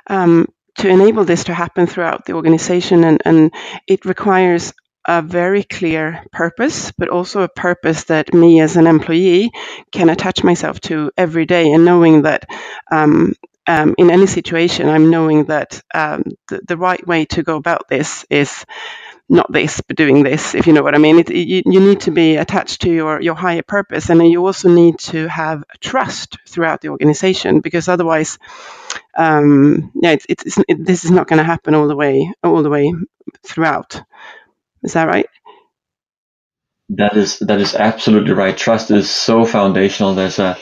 um, 0.08 0.46
to 0.76 0.88
enable 0.88 1.24
this 1.24 1.44
to 1.44 1.54
happen 1.54 1.86
throughout 1.86 2.26
the 2.26 2.34
organization, 2.34 3.04
and, 3.04 3.22
and 3.24 3.52
it 3.86 4.04
requires 4.04 4.72
a 5.06 5.22
very 5.22 5.62
clear 5.64 6.24
purpose, 6.32 6.92
but 6.92 7.08
also 7.08 7.42
a 7.42 7.48
purpose 7.48 8.04
that 8.04 8.34
me 8.34 8.60
as 8.60 8.76
an 8.76 8.86
employee 8.86 9.50
can 9.92 10.08
attach 10.10 10.44
myself 10.44 10.80
to 10.82 11.10
every 11.16 11.46
day, 11.46 11.72
and 11.72 11.84
knowing 11.84 12.22
that 12.22 12.48
um, 12.90 13.34
um, 13.66 13.94
in 13.98 14.10
any 14.10 14.26
situation, 14.26 14.88
I'm 14.88 15.10
knowing 15.10 15.44
that 15.46 15.80
um, 15.94 16.24
the, 16.48 16.60
the 16.66 16.76
right 16.76 17.04
way 17.06 17.26
to 17.26 17.42
go 17.42 17.56
about 17.56 17.88
this 17.88 18.24
is 18.30 18.64
not 19.28 19.50
this, 19.52 19.80
but 19.80 19.96
doing 19.96 20.22
this, 20.22 20.54
if 20.54 20.66
you 20.66 20.72
know 20.72 20.82
what 20.82 20.94
I 20.94 20.98
mean. 20.98 21.18
It, 21.20 21.30
you, 21.30 21.62
you 21.64 21.80
need 21.80 22.00
to 22.02 22.10
be 22.10 22.36
attached 22.36 22.82
to 22.82 22.92
your, 22.92 23.20
your 23.20 23.34
higher 23.34 23.62
purpose, 23.62 24.10
and 24.10 24.26
you 24.30 24.44
also 24.44 24.68
need 24.68 24.98
to 25.00 25.28
have 25.28 25.64
trust 25.80 26.38
throughout 26.48 26.80
the 26.82 26.88
organization 26.90 27.60
because 27.60 27.88
otherwise, 27.88 28.38
um, 29.16 29.90
yeah, 29.94 30.12
it's, 30.12 30.26
it's, 30.28 30.58
it, 30.68 30.84
this 30.84 31.04
is 31.04 31.10
not 31.10 31.28
going 31.28 31.38
to 31.38 31.44
happen 31.44 31.74
all 31.74 31.88
the 31.88 31.96
way 31.96 32.32
all 32.42 32.62
the 32.62 32.70
way 32.70 32.92
throughout. 33.44 34.02
Is 34.82 34.94
that 34.94 35.08
right? 35.08 35.26
That 36.90 37.16
is 37.16 37.38
that 37.40 37.60
is 37.60 37.74
absolutely 37.74 38.32
right. 38.32 38.56
Trust 38.56 38.90
is 38.90 39.10
so 39.10 39.44
foundational. 39.44 40.14
There's 40.14 40.38
a, 40.38 40.58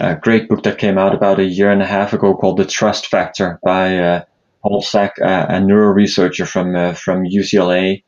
a 0.00 0.14
great 0.16 0.48
book 0.48 0.62
that 0.62 0.78
came 0.78 0.98
out 0.98 1.14
about 1.14 1.40
a 1.40 1.44
year 1.44 1.70
and 1.70 1.82
a 1.82 1.86
half 1.86 2.12
ago 2.12 2.34
called 2.34 2.58
The 2.58 2.64
Trust 2.64 3.06
Factor 3.08 3.58
by 3.64 3.98
uh, 3.98 4.24
Paul 4.62 4.82
Zak, 4.82 5.14
uh, 5.20 5.46
a 5.48 5.60
neuro 5.60 5.88
researcher 5.92 6.46
from 6.46 6.76
uh, 6.76 6.92
from 6.94 7.24
UCLA, 7.24 8.04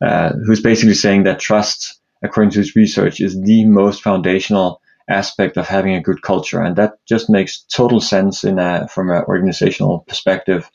uh, 0.00 0.32
who's 0.46 0.60
basically 0.60 0.94
saying 0.94 1.24
that 1.24 1.40
trust, 1.40 2.00
according 2.22 2.52
to 2.52 2.60
his 2.60 2.76
research, 2.76 3.20
is 3.20 3.40
the 3.40 3.64
most 3.64 4.02
foundational 4.02 4.80
aspect 5.08 5.56
of 5.56 5.66
having 5.66 5.94
a 5.94 6.00
good 6.00 6.22
culture, 6.22 6.62
and 6.62 6.76
that 6.76 6.94
just 7.06 7.28
makes 7.28 7.62
total 7.62 8.00
sense 8.00 8.44
in 8.44 8.58
a, 8.58 8.86
from 8.88 9.10
an 9.10 9.24
organizational 9.24 10.00
perspective. 10.00 10.70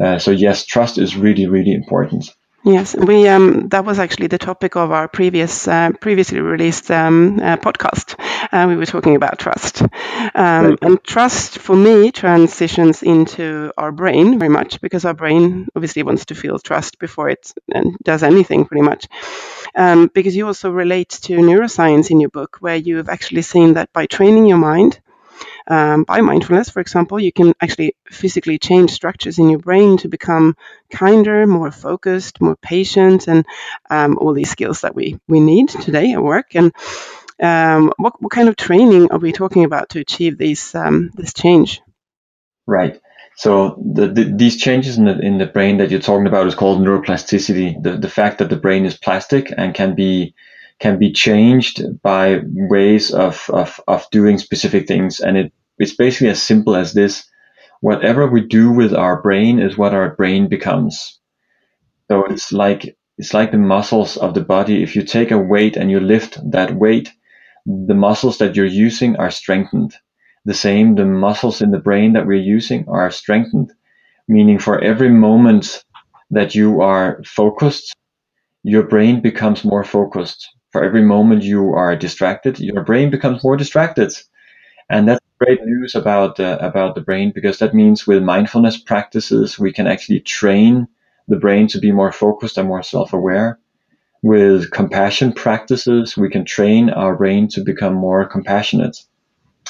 Uh, 0.00 0.18
so 0.18 0.30
yes, 0.30 0.64
trust 0.64 0.96
is 0.98 1.16
really 1.16 1.46
really 1.48 1.72
important. 1.72 2.36
Yes, 2.64 2.94
we 2.96 3.28
um, 3.28 3.68
that 3.68 3.84
was 3.84 3.98
actually 4.00 4.26
the 4.26 4.36
topic 4.36 4.74
of 4.76 4.90
our 4.90 5.06
previous 5.08 5.68
uh, 5.68 5.90
previously 6.00 6.40
released 6.40 6.90
um, 6.90 7.38
uh, 7.40 7.56
podcast. 7.56 8.16
Uh, 8.52 8.66
we 8.68 8.76
were 8.76 8.84
talking 8.84 9.14
about 9.14 9.38
trust, 9.38 9.82
um, 10.34 10.76
and 10.82 11.02
trust 11.04 11.58
for 11.60 11.76
me 11.76 12.10
transitions 12.10 13.02
into 13.04 13.72
our 13.78 13.92
brain 13.92 14.38
very 14.40 14.48
much 14.50 14.80
because 14.80 15.04
our 15.04 15.14
brain 15.14 15.68
obviously 15.76 16.02
wants 16.02 16.26
to 16.26 16.34
feel 16.34 16.58
trust 16.58 16.98
before 16.98 17.30
it 17.30 17.52
does 18.02 18.22
anything, 18.24 18.64
pretty 18.64 18.82
much. 18.82 19.06
Um, 19.74 20.10
because 20.12 20.36
you 20.36 20.46
also 20.46 20.70
relate 20.70 21.10
to 21.22 21.34
neuroscience 21.38 22.10
in 22.10 22.20
your 22.20 22.30
book, 22.30 22.56
where 22.60 22.76
you 22.76 22.96
have 22.96 23.08
actually 23.08 23.42
seen 23.42 23.74
that 23.74 23.92
by 23.92 24.06
training 24.06 24.46
your 24.46 24.58
mind 24.58 25.00
um, 25.66 26.04
by 26.04 26.20
mindfulness, 26.20 26.70
for 26.70 26.80
example, 26.80 27.20
you 27.20 27.32
can 27.32 27.54
actually 27.60 27.94
physically 28.10 28.58
change 28.58 28.90
structures 28.90 29.38
in 29.38 29.50
your 29.50 29.58
brain 29.58 29.96
to 29.98 30.08
become 30.08 30.56
kinder, 30.90 31.46
more 31.46 31.70
focused, 31.70 32.40
more 32.40 32.56
patient, 32.56 33.28
and 33.28 33.46
um, 33.90 34.18
all 34.18 34.32
these 34.32 34.50
skills 34.50 34.82
that 34.82 34.94
we, 34.94 35.18
we 35.28 35.40
need 35.40 35.68
today 35.68 36.12
at 36.12 36.22
work. 36.22 36.54
And 36.54 36.72
um, 37.40 37.92
what, 37.96 38.20
what 38.20 38.32
kind 38.32 38.48
of 38.48 38.56
training 38.56 39.10
are 39.12 39.18
we 39.18 39.32
talking 39.32 39.64
about 39.64 39.90
to 39.90 40.00
achieve 40.00 40.38
these, 40.38 40.74
um, 40.74 41.10
this 41.14 41.34
change? 41.34 41.80
Right. 42.66 43.00
So 43.38 43.80
the, 43.94 44.08
the, 44.08 44.24
these 44.24 44.56
changes 44.56 44.98
in 44.98 45.04
the 45.04 45.16
in 45.16 45.38
the 45.38 45.46
brain 45.46 45.78
that 45.78 45.92
you're 45.92 46.00
talking 46.00 46.26
about 46.26 46.48
is 46.48 46.56
called 46.56 46.80
neuroplasticity. 46.80 47.80
The 47.80 47.96
the 47.96 48.10
fact 48.10 48.38
that 48.38 48.50
the 48.50 48.56
brain 48.56 48.84
is 48.84 48.98
plastic 48.98 49.52
and 49.56 49.72
can 49.72 49.94
be 49.94 50.34
can 50.78 50.98
be 50.98 51.12
changed 51.12 51.82
by 52.02 52.40
ways 52.44 53.10
of, 53.10 53.50
of, 53.50 53.80
of 53.88 54.08
doing 54.10 54.38
specific 54.38 54.86
things. 54.86 55.20
And 55.20 55.36
it, 55.36 55.52
it's 55.78 55.94
basically 55.94 56.28
as 56.28 56.42
simple 56.42 56.76
as 56.76 56.92
this. 56.92 57.28
Whatever 57.80 58.26
we 58.26 58.40
do 58.46 58.70
with 58.70 58.94
our 58.94 59.20
brain 59.20 59.60
is 59.60 59.76
what 59.76 59.94
our 59.94 60.14
brain 60.14 60.48
becomes. 60.48 61.18
So 62.10 62.24
it's 62.24 62.52
like, 62.52 62.96
it's 63.18 63.34
like 63.34 63.50
the 63.50 63.58
muscles 63.58 64.16
of 64.16 64.34
the 64.34 64.40
body. 64.40 64.82
If 64.82 64.94
you 64.94 65.02
take 65.02 65.30
a 65.30 65.38
weight 65.38 65.76
and 65.76 65.90
you 65.90 66.00
lift 66.00 66.38
that 66.50 66.74
weight, 66.74 67.12
the 67.66 67.94
muscles 67.94 68.38
that 68.38 68.56
you're 68.56 68.66
using 68.66 69.16
are 69.16 69.30
strengthened. 69.30 69.94
The 70.44 70.54
same, 70.54 70.94
the 70.94 71.04
muscles 71.04 71.60
in 71.60 71.70
the 71.70 71.78
brain 71.78 72.12
that 72.14 72.26
we're 72.26 72.40
using 72.40 72.88
are 72.88 73.10
strengthened, 73.10 73.72
meaning 74.28 74.58
for 74.58 74.80
every 74.80 75.10
moment 75.10 75.84
that 76.30 76.54
you 76.54 76.80
are 76.80 77.20
focused, 77.24 77.94
your 78.62 78.84
brain 78.84 79.20
becomes 79.20 79.64
more 79.64 79.84
focused 79.84 80.48
for 80.72 80.84
every 80.84 81.02
moment 81.02 81.42
you 81.44 81.72
are 81.74 81.96
distracted, 81.96 82.58
your 82.60 82.82
brain 82.84 83.10
becomes 83.10 83.44
more 83.44 83.56
distracted. 83.56 84.12
And 84.90 85.08
that's 85.08 85.20
great 85.40 85.60
news 85.64 85.94
about 85.94 86.40
uh, 86.40 86.58
about 86.60 86.94
the 86.94 87.00
brain 87.02 87.32
because 87.34 87.58
that 87.58 87.74
means 87.74 88.06
with 88.06 88.22
mindfulness 88.22 88.76
practices 88.78 89.58
we 89.58 89.72
can 89.72 89.86
actually 89.86 90.20
train 90.20 90.88
the 91.28 91.36
brain 91.38 91.68
to 91.68 91.78
be 91.78 91.92
more 91.92 92.12
focused 92.12 92.58
and 92.58 92.68
more 92.68 92.82
self-aware. 92.82 93.58
with 94.22 94.70
compassion 94.70 95.32
practices, 95.32 96.16
we 96.16 96.30
can 96.30 96.44
train 96.44 96.90
our 96.90 97.16
brain 97.16 97.48
to 97.48 97.62
become 97.62 97.94
more 97.94 98.26
compassionate. 98.26 98.96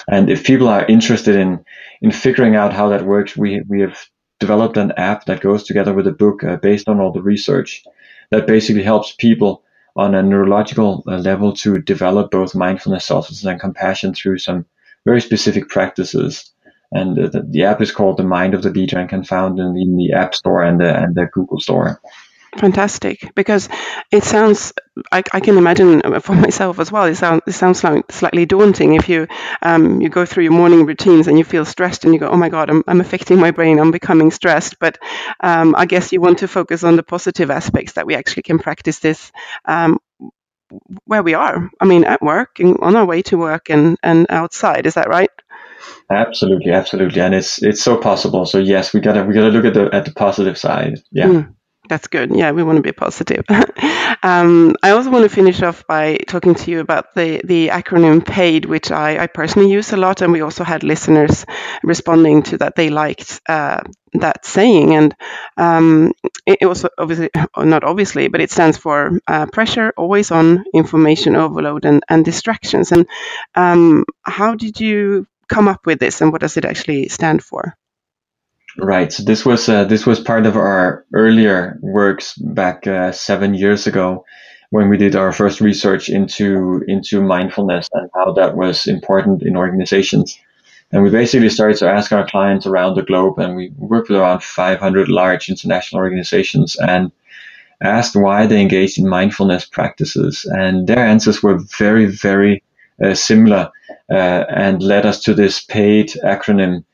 And 0.08 0.30
if 0.30 0.44
people 0.44 0.68
are 0.68 0.86
interested 0.86 1.36
in 1.36 1.64
in 2.02 2.10
figuring 2.12 2.56
out 2.56 2.72
how 2.72 2.88
that 2.90 3.04
works, 3.06 3.36
we 3.36 3.62
we 3.68 3.80
have 3.80 3.98
developed 4.40 4.76
an 4.76 4.92
app 4.96 5.26
that 5.26 5.40
goes 5.40 5.64
together 5.64 5.92
with 5.94 6.06
a 6.06 6.12
book 6.12 6.44
uh, 6.44 6.56
based 6.56 6.88
on 6.88 7.00
all 7.00 7.12
the 7.12 7.22
research 7.22 7.82
that 8.30 8.46
basically 8.46 8.82
helps 8.84 9.12
people 9.18 9.64
on 9.98 10.14
a 10.14 10.22
neurological 10.22 11.02
uh, 11.08 11.18
level 11.18 11.52
to 11.52 11.82
develop 11.82 12.30
both 12.30 12.54
mindfulness, 12.54 13.04
selflessness, 13.04 13.50
and 13.50 13.60
compassion 13.60 14.14
through 14.14 14.38
some 14.38 14.64
very 15.04 15.20
specific 15.20 15.68
practices. 15.68 16.50
And 16.92 17.16
the, 17.16 17.44
the, 17.46 17.64
app 17.64 17.82
is 17.82 17.90
called 17.90 18.16
The 18.16 18.22
Mind 18.22 18.54
of 18.54 18.62
the 18.62 18.70
Leader 18.70 18.98
and 18.98 19.10
can 19.10 19.24
found 19.24 19.58
in 19.58 19.76
in 19.76 19.96
the 19.96 20.12
App 20.12 20.34
Store 20.34 20.62
and 20.62 20.80
the 20.80 20.96
and 20.96 21.14
the 21.14 21.26
Google 21.26 21.60
Store. 21.60 22.00
Fantastic, 22.56 23.34
because 23.34 23.68
it 24.10 24.24
sounds. 24.24 24.72
I, 25.12 25.22
I, 25.32 25.40
can 25.40 25.58
imagine 25.58 26.00
for 26.20 26.34
myself 26.34 26.78
as 26.78 26.90
well. 26.90 27.04
It 27.04 27.16
sounds 27.16 27.42
it 27.46 27.52
sounds 27.52 27.84
like 27.84 28.10
slightly 28.10 28.46
daunting 28.46 28.94
if 28.94 29.08
you 29.08 29.28
um, 29.60 30.00
you 30.00 30.08
go 30.08 30.24
through 30.24 30.44
your 30.44 30.52
morning 30.52 30.86
routines 30.86 31.28
and 31.28 31.38
you 31.38 31.44
feel 31.44 31.66
stressed 31.66 32.04
and 32.04 32.14
you 32.14 32.18
go, 32.18 32.30
oh 32.30 32.36
my 32.36 32.48
god, 32.48 32.70
I'm, 32.70 32.82
I'm 32.88 33.02
affecting 33.02 33.38
my 33.38 33.50
brain. 33.50 33.78
I'm 33.78 33.90
becoming 33.90 34.30
stressed. 34.30 34.78
But 34.80 34.98
um, 35.40 35.74
I 35.76 35.84
guess 35.84 36.10
you 36.10 36.22
want 36.22 36.38
to 36.38 36.48
focus 36.48 36.84
on 36.84 36.96
the 36.96 37.02
positive 37.02 37.50
aspects 37.50 37.92
that 37.92 38.06
we 38.06 38.14
actually 38.14 38.44
can 38.44 38.58
practice 38.58 38.98
this 38.98 39.30
um, 39.66 39.98
where 41.04 41.22
we 41.22 41.34
are. 41.34 41.70
I 41.80 41.84
mean, 41.84 42.04
at 42.04 42.22
work 42.22 42.60
and 42.60 42.78
on 42.80 42.96
our 42.96 43.04
way 43.04 43.22
to 43.22 43.36
work 43.36 43.68
and 43.68 43.98
and 44.02 44.26
outside. 44.30 44.86
Is 44.86 44.94
that 44.94 45.08
right? 45.08 45.30
Absolutely, 46.10 46.72
absolutely, 46.72 47.20
and 47.20 47.34
it's 47.34 47.62
it's 47.62 47.82
so 47.82 47.98
possible. 47.98 48.46
So 48.46 48.58
yes, 48.58 48.94
we 48.94 49.00
gotta 49.00 49.22
we 49.24 49.34
gotta 49.34 49.50
look 49.50 49.66
at 49.66 49.74
the 49.74 49.94
at 49.94 50.06
the 50.06 50.12
positive 50.12 50.56
side. 50.56 51.00
Yeah. 51.12 51.26
Mm. 51.26 51.54
That's 51.88 52.06
good. 52.08 52.36
Yeah, 52.36 52.52
we 52.52 52.62
want 52.62 52.76
to 52.76 52.82
be 52.82 52.92
positive. 52.92 53.46
um, 54.22 54.76
I 54.82 54.90
also 54.90 55.10
want 55.10 55.22
to 55.24 55.34
finish 55.34 55.62
off 55.62 55.86
by 55.86 56.18
talking 56.28 56.54
to 56.54 56.70
you 56.70 56.80
about 56.80 57.14
the, 57.14 57.40
the 57.44 57.68
acronym 57.68 58.24
PAID, 58.26 58.66
which 58.66 58.90
I, 58.90 59.22
I 59.22 59.26
personally 59.26 59.70
use 59.72 59.92
a 59.94 59.96
lot, 59.96 60.20
and 60.20 60.30
we 60.30 60.42
also 60.42 60.64
had 60.64 60.82
listeners 60.82 61.46
responding 61.82 62.42
to 62.44 62.58
that 62.58 62.76
they 62.76 62.90
liked 62.90 63.40
uh, 63.48 63.80
that 64.12 64.44
saying. 64.44 64.94
And 64.94 65.14
um, 65.56 66.12
it, 66.44 66.58
it, 66.60 66.66
was 66.66 66.84
obviously, 66.98 67.30
not 67.56 67.84
obviously, 67.84 68.28
but 68.28 68.42
it 68.42 68.50
stands 68.50 68.76
for 68.76 69.18
uh, 69.26 69.46
pressure, 69.46 69.94
always 69.96 70.30
on, 70.30 70.64
information 70.74 71.36
overload, 71.36 71.86
and, 71.86 72.02
and 72.10 72.22
distractions. 72.22 72.92
And 72.92 73.06
um, 73.54 74.04
how 74.24 74.56
did 74.56 74.78
you 74.78 75.26
come 75.48 75.68
up 75.68 75.86
with 75.86 76.00
this, 76.00 76.20
and 76.20 76.32
what 76.32 76.42
does 76.42 76.58
it 76.58 76.66
actually 76.66 77.08
stand 77.08 77.42
for? 77.42 77.74
Right. 78.80 79.12
So 79.12 79.24
this 79.24 79.44
was 79.44 79.68
uh, 79.68 79.84
this 79.84 80.06
was 80.06 80.20
part 80.20 80.46
of 80.46 80.56
our 80.56 81.04
earlier 81.12 81.78
works 81.82 82.36
back 82.38 82.86
uh, 82.86 83.10
seven 83.10 83.54
years 83.54 83.88
ago 83.88 84.24
when 84.70 84.88
we 84.88 84.96
did 84.96 85.16
our 85.16 85.32
first 85.32 85.60
research 85.60 86.08
into 86.08 86.84
into 86.86 87.20
mindfulness 87.20 87.88
and 87.92 88.08
how 88.14 88.32
that 88.34 88.56
was 88.56 88.86
important 88.86 89.42
in 89.42 89.56
organizations. 89.56 90.38
And 90.92 91.02
we 91.02 91.10
basically 91.10 91.48
started 91.48 91.76
to 91.78 91.90
ask 91.90 92.12
our 92.12 92.26
clients 92.26 92.66
around 92.66 92.94
the 92.94 93.02
globe, 93.02 93.38
and 93.40 93.56
we 93.56 93.72
worked 93.78 94.10
with 94.10 94.18
around 94.18 94.44
500 94.44 95.08
large 95.08 95.48
international 95.48 96.00
organizations 96.00 96.76
and 96.76 97.10
asked 97.82 98.14
why 98.14 98.46
they 98.46 98.60
engaged 98.60 98.96
in 98.98 99.08
mindfulness 99.08 99.64
practices. 99.66 100.46
And 100.52 100.86
their 100.86 101.04
answers 101.04 101.42
were 101.42 101.58
very, 101.78 102.06
very 102.06 102.62
uh, 103.04 103.14
similar 103.14 103.70
uh, 104.10 104.44
and 104.48 104.82
led 104.82 105.04
us 105.04 105.20
to 105.24 105.34
this 105.34 105.64
PAID 105.64 106.12
acronym 106.24 106.84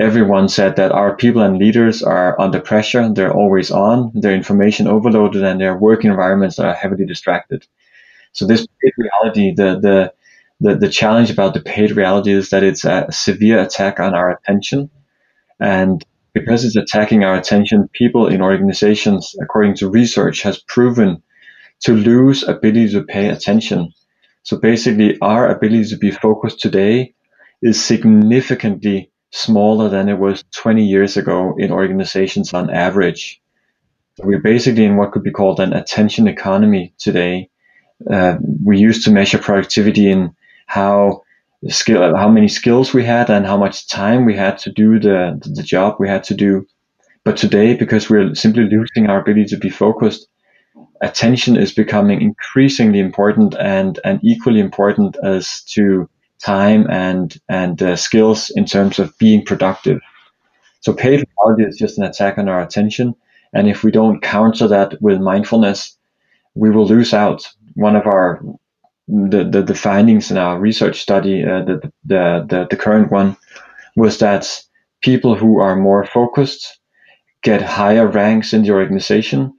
everyone 0.00 0.48
said 0.48 0.76
that 0.76 0.92
our 0.92 1.16
people 1.16 1.42
and 1.42 1.58
leaders 1.58 2.02
are 2.02 2.40
under 2.40 2.60
pressure. 2.60 3.12
They're 3.12 3.32
always 3.32 3.70
on. 3.70 4.12
They're 4.14 4.34
information 4.34 4.86
overloaded 4.86 5.42
and 5.44 5.60
their 5.60 5.76
work 5.76 6.04
environments 6.04 6.58
are 6.58 6.74
heavily 6.74 7.06
distracted. 7.06 7.66
So 8.32 8.46
this 8.46 8.66
PAID 8.66 8.92
reality, 8.98 9.54
the, 9.54 9.78
the, 9.80 10.12
the, 10.60 10.76
the 10.76 10.88
challenge 10.88 11.30
about 11.30 11.54
the 11.54 11.60
PAID 11.60 11.92
reality 11.92 12.32
is 12.32 12.50
that 12.50 12.62
it's 12.62 12.84
a 12.84 13.06
severe 13.10 13.60
attack 13.60 14.00
on 14.00 14.14
our 14.14 14.30
attention. 14.30 14.90
And 15.60 16.02
because 16.32 16.64
it's 16.64 16.76
attacking 16.76 17.24
our 17.24 17.36
attention, 17.36 17.88
people 17.92 18.26
in 18.26 18.40
organizations, 18.40 19.34
according 19.40 19.76
to 19.76 19.90
research, 19.90 20.42
has 20.42 20.58
proven 20.58 21.22
to 21.80 21.94
lose 21.94 22.42
ability 22.42 22.90
to 22.92 23.04
pay 23.04 23.28
attention. 23.28 23.92
So 24.44 24.56
basically 24.58 25.18
our 25.20 25.48
ability 25.50 25.84
to 25.90 25.96
be 25.98 26.10
focused 26.10 26.60
today 26.60 27.14
is 27.60 27.84
significantly 27.84 29.11
smaller 29.32 29.88
than 29.88 30.08
it 30.08 30.18
was 30.18 30.44
20 30.52 30.84
years 30.84 31.16
ago 31.16 31.54
in 31.58 31.72
organizations 31.72 32.52
on 32.54 32.70
average. 32.70 33.40
We're 34.18 34.40
basically 34.40 34.84
in 34.84 34.96
what 34.96 35.12
could 35.12 35.22
be 35.22 35.30
called 35.30 35.58
an 35.58 35.72
attention 35.72 36.28
economy 36.28 36.94
today. 36.98 37.48
Uh, 38.10 38.36
we 38.62 38.78
used 38.78 39.04
to 39.04 39.10
measure 39.10 39.38
productivity 39.38 40.10
in 40.10 40.34
how 40.66 41.22
skill, 41.68 42.14
how 42.16 42.28
many 42.28 42.48
skills 42.48 42.92
we 42.92 43.04
had 43.04 43.30
and 43.30 43.46
how 43.46 43.56
much 43.56 43.88
time 43.88 44.26
we 44.26 44.36
had 44.36 44.58
to 44.58 44.70
do 44.70 44.98
the, 44.98 45.40
the 45.54 45.62
job 45.62 45.96
we 45.98 46.08
had 46.08 46.24
to 46.24 46.34
do. 46.34 46.66
But 47.24 47.36
today, 47.36 47.74
because 47.74 48.10
we're 48.10 48.34
simply 48.34 48.64
losing 48.64 49.08
our 49.08 49.20
ability 49.20 49.46
to 49.46 49.56
be 49.56 49.70
focused, 49.70 50.28
attention 51.00 51.56
is 51.56 51.72
becoming 51.72 52.20
increasingly 52.20 52.98
important 52.98 53.54
and, 53.58 53.98
and 54.04 54.20
equally 54.22 54.60
important 54.60 55.16
as 55.22 55.62
to 55.70 56.08
time 56.44 56.86
and 56.90 57.38
and 57.48 57.82
uh, 57.82 57.96
skills 57.96 58.50
in 58.56 58.64
terms 58.64 58.98
of 58.98 59.16
being 59.18 59.44
productive. 59.44 60.00
So 60.80 60.92
PAID 60.92 61.24
reality 61.38 61.64
is 61.64 61.78
just 61.78 61.98
an 61.98 62.04
attack 62.04 62.38
on 62.38 62.48
our 62.48 62.60
attention, 62.60 63.14
and 63.52 63.68
if 63.68 63.84
we 63.84 63.90
don't 63.90 64.20
counter 64.22 64.68
that 64.68 65.00
with 65.00 65.20
mindfulness, 65.20 65.96
we 66.54 66.70
will 66.70 66.86
lose 66.86 67.14
out. 67.14 67.48
One 67.74 67.96
of 67.96 68.06
our 68.06 68.42
the 69.08 69.44
the, 69.44 69.62
the 69.62 69.74
findings 69.74 70.30
in 70.30 70.38
our 70.38 70.58
research 70.58 71.00
study, 71.00 71.44
uh, 71.44 71.62
the, 71.64 71.92
the 72.04 72.46
the 72.48 72.66
the 72.70 72.76
current 72.76 73.12
one, 73.12 73.36
was 73.96 74.18
that 74.18 74.62
people 75.02 75.34
who 75.36 75.60
are 75.60 75.76
more 75.76 76.04
focused 76.06 76.78
get 77.42 77.62
higher 77.62 78.06
ranks 78.06 78.52
in 78.52 78.62
the 78.62 78.70
organization, 78.70 79.52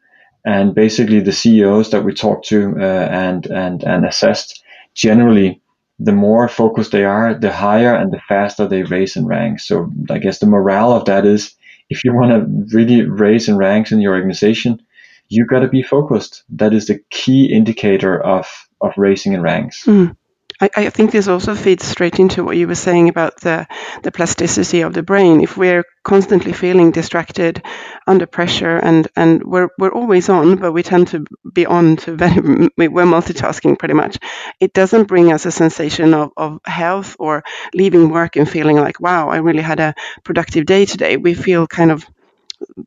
and 0.45 0.75
basically 0.75 1.19
the 1.19 1.31
CEOs 1.31 1.91
that 1.91 2.03
we 2.03 2.13
talked 2.13 2.47
to 2.47 2.75
uh, 2.79 3.07
and 3.11 3.45
and 3.47 3.83
and 3.83 4.05
assessed 4.05 4.63
generally 4.95 5.61
the 5.99 6.11
more 6.11 6.47
focused 6.47 6.91
they 6.91 7.03
are, 7.03 7.33
the 7.33 7.51
higher 7.51 7.95
and 7.95 8.11
the 8.11 8.21
faster 8.27 8.67
they 8.67 8.83
raise 8.83 9.15
in 9.15 9.25
ranks. 9.25 9.67
So 9.67 9.91
I 10.09 10.17
guess 10.17 10.39
the 10.39 10.47
morale 10.47 10.91
of 10.91 11.05
that 11.05 11.25
is 11.25 11.55
if 11.89 12.03
you 12.03 12.13
want 12.13 12.31
to 12.31 12.75
really 12.75 13.03
raise 13.03 13.47
in 13.47 13.57
ranks 13.57 13.91
in 13.91 14.01
your 14.01 14.15
organization, 14.15 14.81
you 15.29 15.45
got 15.45 15.59
to 15.59 15.67
be 15.67 15.83
focused. 15.83 16.43
That 16.49 16.73
is 16.73 16.87
the 16.87 16.99
key 17.09 17.51
indicator 17.53 18.19
of 18.21 18.47
of 18.81 18.93
raising 18.97 19.33
in 19.33 19.41
ranks. 19.41 19.85
Mm. 19.85 20.15
I, 20.61 20.69
I, 20.75 20.89
think 20.89 21.11
this 21.11 21.27
also 21.27 21.55
feeds 21.55 21.85
straight 21.85 22.19
into 22.19 22.43
what 22.43 22.57
you 22.57 22.67
were 22.67 22.75
saying 22.75 23.09
about 23.09 23.41
the, 23.41 23.67
the 24.03 24.11
plasticity 24.11 24.81
of 24.81 24.93
the 24.93 25.03
brain. 25.03 25.41
If 25.41 25.57
we're 25.57 25.83
constantly 26.03 26.53
feeling 26.53 26.91
distracted, 26.91 27.63
under 28.05 28.25
pressure, 28.25 28.77
and, 28.77 29.07
and 29.15 29.43
we're, 29.43 29.69
we're 29.79 29.91
always 29.91 30.29
on, 30.29 30.57
but 30.57 30.73
we 30.73 30.83
tend 30.83 31.07
to 31.09 31.25
be 31.53 31.65
on 31.65 31.95
to 31.97 32.15
very, 32.15 32.69
we're 32.77 33.05
multitasking 33.05 33.79
pretty 33.79 33.93
much. 33.93 34.17
It 34.59 34.73
doesn't 34.73 35.07
bring 35.07 35.31
us 35.31 35.45
a 35.45 35.51
sensation 35.51 36.13
of, 36.13 36.31
of 36.37 36.59
health 36.65 37.15
or 37.19 37.43
leaving 37.73 38.09
work 38.09 38.35
and 38.35 38.49
feeling 38.49 38.77
like, 38.77 38.99
wow, 38.99 39.29
I 39.29 39.37
really 39.37 39.63
had 39.63 39.79
a 39.79 39.95
productive 40.23 40.65
day 40.65 40.85
today. 40.85 41.17
We 41.17 41.33
feel 41.33 41.67
kind 41.67 41.91
of 41.91 42.05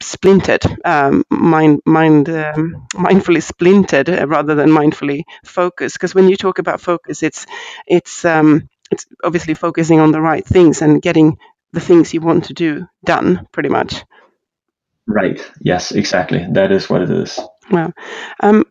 splintered, 0.03 0.65
um, 0.85 1.25
mind, 1.31 1.81
mind, 1.87 2.29
um, 2.29 2.87
mindfully 2.95 3.43
splintered 3.43 4.09
uh, 4.09 4.27
rather 4.27 4.55
than 4.55 4.71
mindfully 4.71 5.23
focused. 5.45 5.97
Because 5.97 6.15
when 6.15 6.29
you 6.29 6.37
talk 6.37 6.59
about 6.59 6.81
focus, 6.81 7.23
it's 7.23 7.47
it's 7.87 8.25
um, 8.25 8.69
it's 8.91 9.07
obviously 9.25 9.55
focusing 9.55 10.01
on 10.01 10.12
the 10.12 10.21
right 10.21 10.47
things 10.47 10.83
and 10.83 11.03
getting 11.03 11.39
the 11.73 11.81
things 11.81 12.15
you 12.15 12.21
want 12.21 12.45
to 12.47 12.55
do 12.55 12.87
done, 13.05 13.47
pretty 13.53 13.69
much. 13.69 14.05
Right. 15.07 15.41
Yes. 15.61 15.93
Exactly. 15.93 16.47
That 16.53 16.73
is 16.73 16.91
what 16.91 17.03
it 17.03 17.11
is. 17.11 17.39
Well, 17.71 17.93
um, 18.41 18.65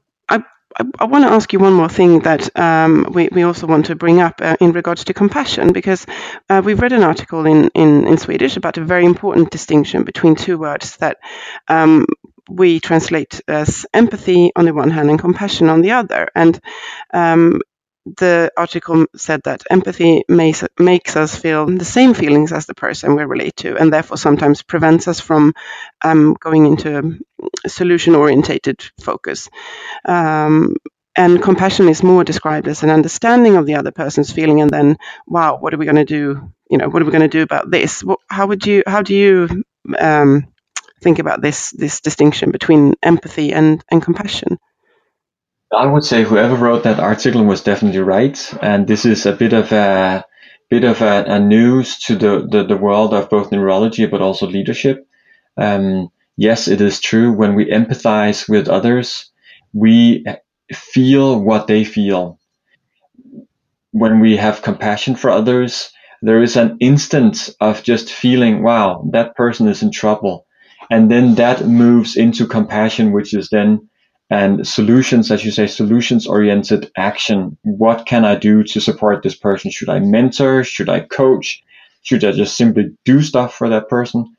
I 0.78 0.86
I, 1.00 1.06
want 1.06 1.24
to 1.26 1.32
ask 1.32 1.54
you 1.54 1.60
one 1.60 1.74
more 1.74 1.90
thing 1.90 2.20
that 2.20 2.58
um, 2.58 3.08
we, 3.12 3.30
we 3.32 3.44
also 3.44 3.68
want 3.68 3.88
to 3.88 3.96
bring 3.96 4.20
up 4.22 4.42
uh, 4.42 4.58
in 4.60 4.72
regards 4.74 5.06
to 5.06 5.14
compassion, 5.14 5.74
because 5.74 6.06
uh, 6.50 6.62
we've 6.64 6.82
read 6.82 6.94
an 6.94 7.04
article 7.04 7.46
in, 7.46 7.70
in, 7.74 8.08
in 8.08 8.18
Swedish 8.18 8.58
about 8.58 8.78
a 8.78 8.86
very 8.86 9.06
important 9.06 9.52
distinction 9.52 10.04
between 10.04 10.36
two 10.36 10.58
words 10.58 10.98
that 10.98 11.18
um, 11.68 12.06
we 12.50 12.80
translate 12.80 13.42
as 13.48 13.86
empathy 13.94 14.52
on 14.56 14.66
the 14.66 14.74
one 14.74 14.92
hand 14.92 15.10
and 15.10 15.20
compassion 15.20 15.70
on 15.70 15.82
the 15.82 15.92
other. 15.92 16.30
And 16.36 16.60
um, 17.14 17.62
the 18.06 18.52
article 18.58 19.06
said 19.16 19.42
that 19.44 19.64
empathy 19.70 20.24
makes, 20.30 20.64
makes 20.80 21.16
us 21.16 21.36
feel 21.36 21.66
the 21.66 21.86
same 21.86 22.14
feelings 22.14 22.52
as 22.52 22.66
the 22.66 22.76
person 22.76 23.16
we 23.16 23.24
relate 23.26 23.56
to, 23.58 23.78
and 23.78 23.92
therefore 23.94 24.18
sometimes 24.18 24.64
prevents 24.64 25.08
us 25.08 25.20
from 25.20 25.54
um, 26.04 26.36
going 26.40 26.66
into 26.66 27.20
a 27.66 27.70
solution 27.70 28.16
orientated 28.16 28.82
focus. 29.02 29.50
Um, 30.06 30.76
and 31.18 31.42
compassion 31.42 31.90
is 31.90 32.04
more 32.04 32.24
described 32.24 32.68
as 32.68 32.84
an 32.84 32.90
understanding 32.90 33.56
of 33.58 33.66
the 33.66 33.76
other 33.76 33.92
person's 33.92 34.32
feeling, 34.32 34.62
and 34.62 34.72
then, 34.72 34.98
wow, 35.28 35.58
what 35.58 35.74
are 35.74 35.78
we 35.78 35.86
going 35.86 35.96
to 35.98 36.06
do? 36.06 36.52
You 36.70 36.78
know, 36.78 36.90
what 36.90 37.02
are 37.02 37.06
we 37.06 37.12
going 37.12 37.22
to 37.22 37.38
do 37.38 37.44
about 37.44 37.72
this? 37.72 38.04
How 38.30 38.48
would 38.48 38.66
you? 38.66 38.84
How 38.88 39.02
do 39.02 39.16
you 39.16 39.64
um, 39.98 40.48
think 41.02 41.20
about 41.20 41.42
this 41.42 41.72
this 41.72 42.02
distinction 42.02 42.52
between 42.52 42.96
empathy 43.04 43.54
and 43.54 43.84
and 43.92 44.02
compassion? 44.02 44.58
I 45.76 45.86
would 45.86 46.06
say 46.06 46.24
whoever 46.24 46.56
wrote 46.56 46.84
that 46.84 47.00
article 47.00 47.44
was 47.44 47.62
definitely 47.62 48.00
right, 48.00 48.38
and 48.62 48.88
this 48.88 49.06
is 49.06 49.26
a 49.26 49.34
bit 49.34 49.54
of 49.54 49.72
a 49.72 50.26
bit 50.70 50.84
of 50.84 51.02
a, 51.02 51.26
a 51.28 51.40
news 51.40 52.00
to 52.00 52.16
the, 52.16 52.48
the, 52.50 52.64
the 52.64 52.78
world 52.78 53.14
of 53.14 53.30
both 53.30 53.52
neurology 53.52 54.06
but 54.06 54.22
also 54.22 54.48
leadership. 54.48 55.06
Um, 55.58 56.10
yes, 56.38 56.68
it 56.68 56.82
is 56.82 57.00
true. 57.00 57.32
When 57.32 57.56
we 57.56 57.66
empathize 57.66 58.50
with 58.50 58.68
others, 58.68 59.32
we 59.74 60.26
feel 60.74 61.40
what 61.40 61.68
they 61.68 61.84
feel. 61.84 62.40
When 63.92 64.20
we 64.20 64.38
have 64.38 64.64
compassion 64.64 65.16
for 65.16 65.30
others, 65.30 65.92
there 66.22 66.42
is 66.42 66.56
an 66.56 66.78
instant 66.80 67.50
of 67.62 67.84
just 67.84 68.12
feeling, 68.12 68.64
wow, 68.64 69.08
that 69.12 69.36
person 69.36 69.68
is 69.68 69.84
in 69.84 69.92
trouble. 69.92 70.48
And 70.90 71.12
then 71.12 71.36
that 71.36 71.68
moves 71.68 72.16
into 72.16 72.48
compassion, 72.48 73.12
which 73.12 73.34
is 73.36 73.50
then 73.50 73.90
and 74.30 74.68
solutions, 74.68 75.32
as 75.32 75.46
you 75.46 75.52
say, 75.52 75.68
solutions 75.68 76.26
oriented 76.26 76.92
action. 76.98 77.58
What 77.64 78.06
can 78.06 78.26
I 78.26 78.36
do 78.36 78.64
to 78.64 78.82
support 78.82 79.22
this 79.22 79.36
person? 79.36 79.70
Should 79.72 79.90
I 79.90 80.00
mentor? 80.00 80.64
Should 80.64 80.90
I 80.90 81.02
coach? 81.02 81.64
Should 82.02 82.24
I 82.24 82.32
just 82.32 82.58
simply 82.58 82.96
do 83.04 83.22
stuff 83.22 83.56
for 83.56 83.70
that 83.70 83.88
person? 83.88 84.36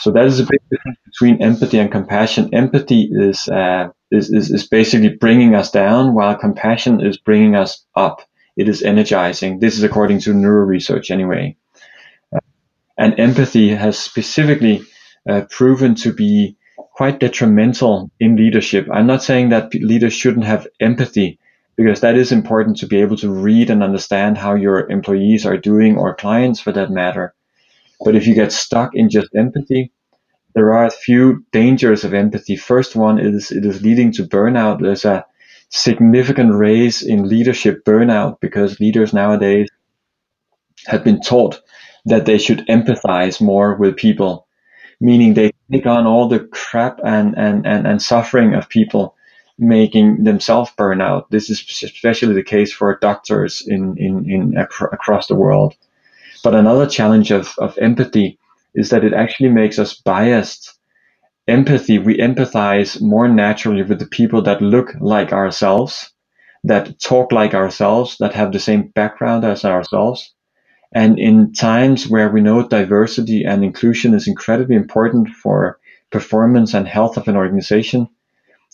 So 0.00 0.10
that 0.12 0.24
is 0.24 0.40
a 0.40 0.44
big 0.44 0.60
difference 0.70 0.98
between 1.04 1.42
empathy 1.42 1.78
and 1.78 1.90
compassion. 1.90 2.52
Empathy 2.52 3.08
is, 3.12 3.48
uh, 3.48 3.88
is, 4.10 4.30
is, 4.30 4.50
is 4.50 4.66
basically 4.66 5.10
bringing 5.10 5.54
us 5.54 5.70
down 5.70 6.14
while 6.14 6.36
compassion 6.36 7.00
is 7.00 7.16
bringing 7.16 7.54
us 7.54 7.84
up. 7.94 8.22
It 8.56 8.68
is 8.68 8.82
energizing. 8.82 9.60
This 9.60 9.76
is 9.76 9.82
according 9.82 10.20
to 10.20 10.34
neuro 10.34 10.64
research 10.64 11.10
anyway. 11.10 11.56
Uh, 12.34 12.40
and 12.98 13.18
empathy 13.18 13.70
has 13.70 13.98
specifically 13.98 14.82
uh, 15.28 15.42
proven 15.50 15.94
to 15.96 16.12
be 16.12 16.56
quite 16.94 17.18
detrimental 17.18 18.08
in 18.20 18.36
leadership. 18.36 18.88
I'm 18.92 19.08
not 19.08 19.22
saying 19.22 19.48
that 19.48 19.74
leaders 19.74 20.12
shouldn't 20.12 20.46
have 20.46 20.68
empathy 20.80 21.40
because 21.76 22.00
that 22.00 22.16
is 22.16 22.30
important 22.30 22.76
to 22.78 22.86
be 22.86 23.00
able 23.00 23.16
to 23.16 23.28
read 23.28 23.68
and 23.68 23.82
understand 23.82 24.38
how 24.38 24.54
your 24.54 24.88
employees 24.88 25.44
are 25.44 25.56
doing 25.56 25.98
or 25.98 26.14
clients 26.14 26.60
for 26.60 26.70
that 26.70 26.90
matter. 26.90 27.34
But 28.04 28.14
if 28.14 28.28
you 28.28 28.34
get 28.34 28.52
stuck 28.52 28.94
in 28.94 29.10
just 29.10 29.34
empathy, 29.34 29.90
there 30.54 30.72
are 30.72 30.86
a 30.86 30.90
few 30.90 31.44
dangers 31.50 32.04
of 32.04 32.14
empathy. 32.14 32.54
First 32.54 32.94
one 32.94 33.18
is 33.18 33.50
it 33.50 33.66
is 33.66 33.82
leading 33.82 34.12
to 34.12 34.22
burnout. 34.22 34.80
There's 34.80 35.04
a 35.04 35.26
significant 35.70 36.54
raise 36.54 37.02
in 37.02 37.28
leadership 37.28 37.84
burnout 37.84 38.38
because 38.40 38.78
leaders 38.78 39.12
nowadays 39.12 39.68
have 40.86 41.02
been 41.02 41.20
taught 41.20 41.60
that 42.04 42.24
they 42.24 42.38
should 42.38 42.64
empathize 42.68 43.40
more 43.40 43.74
with 43.74 43.96
people 43.96 44.46
meaning 45.00 45.34
they 45.34 45.52
take 45.74 45.86
on 45.86 46.06
all 46.06 46.28
the 46.28 46.40
crap 46.40 47.00
and, 47.04 47.36
and, 47.36 47.66
and, 47.66 47.86
and 47.86 48.00
suffering 48.00 48.54
of 48.54 48.68
people 48.68 49.16
making 49.58 50.24
themselves 50.24 50.70
burn 50.76 51.00
out. 51.00 51.30
This 51.30 51.50
is 51.50 51.60
especially 51.82 52.34
the 52.34 52.42
case 52.42 52.72
for 52.72 52.98
doctors 53.00 53.62
in, 53.66 53.96
in, 53.98 54.28
in 54.30 54.56
across 54.56 55.26
the 55.26 55.34
world. 55.34 55.74
But 56.42 56.54
another 56.54 56.86
challenge 56.86 57.30
of, 57.30 57.54
of 57.58 57.78
empathy 57.78 58.38
is 58.74 58.90
that 58.90 59.04
it 59.04 59.14
actually 59.14 59.50
makes 59.50 59.78
us 59.78 59.94
biased. 59.94 60.78
Empathy, 61.46 61.98
we 61.98 62.18
empathize 62.18 63.00
more 63.00 63.28
naturally 63.28 63.82
with 63.82 63.98
the 63.98 64.06
people 64.06 64.42
that 64.42 64.62
look 64.62 64.94
like 65.00 65.32
ourselves, 65.32 66.12
that 66.64 66.98
talk 67.00 67.32
like 67.32 67.54
ourselves, 67.54 68.16
that 68.18 68.34
have 68.34 68.52
the 68.52 68.58
same 68.58 68.88
background 68.88 69.44
as 69.44 69.64
ourselves. 69.64 70.34
And 70.94 71.18
in 71.18 71.52
times 71.52 72.08
where 72.08 72.30
we 72.30 72.40
know 72.40 72.66
diversity 72.66 73.44
and 73.44 73.64
inclusion 73.64 74.14
is 74.14 74.28
incredibly 74.28 74.76
important 74.76 75.28
for 75.28 75.78
performance 76.10 76.72
and 76.72 76.86
health 76.86 77.16
of 77.16 77.28
an 77.28 77.36
organization, 77.36 78.08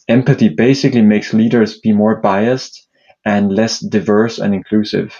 empathy 0.09 0.49
basically 0.51 1.03
makes 1.03 1.35
leaders 1.35 1.81
be 1.81 1.93
more 1.93 2.17
biased 2.21 2.87
and 3.25 3.53
less 3.53 3.81
diverse 3.81 4.39
and 4.39 4.55
inclusive. 4.55 5.15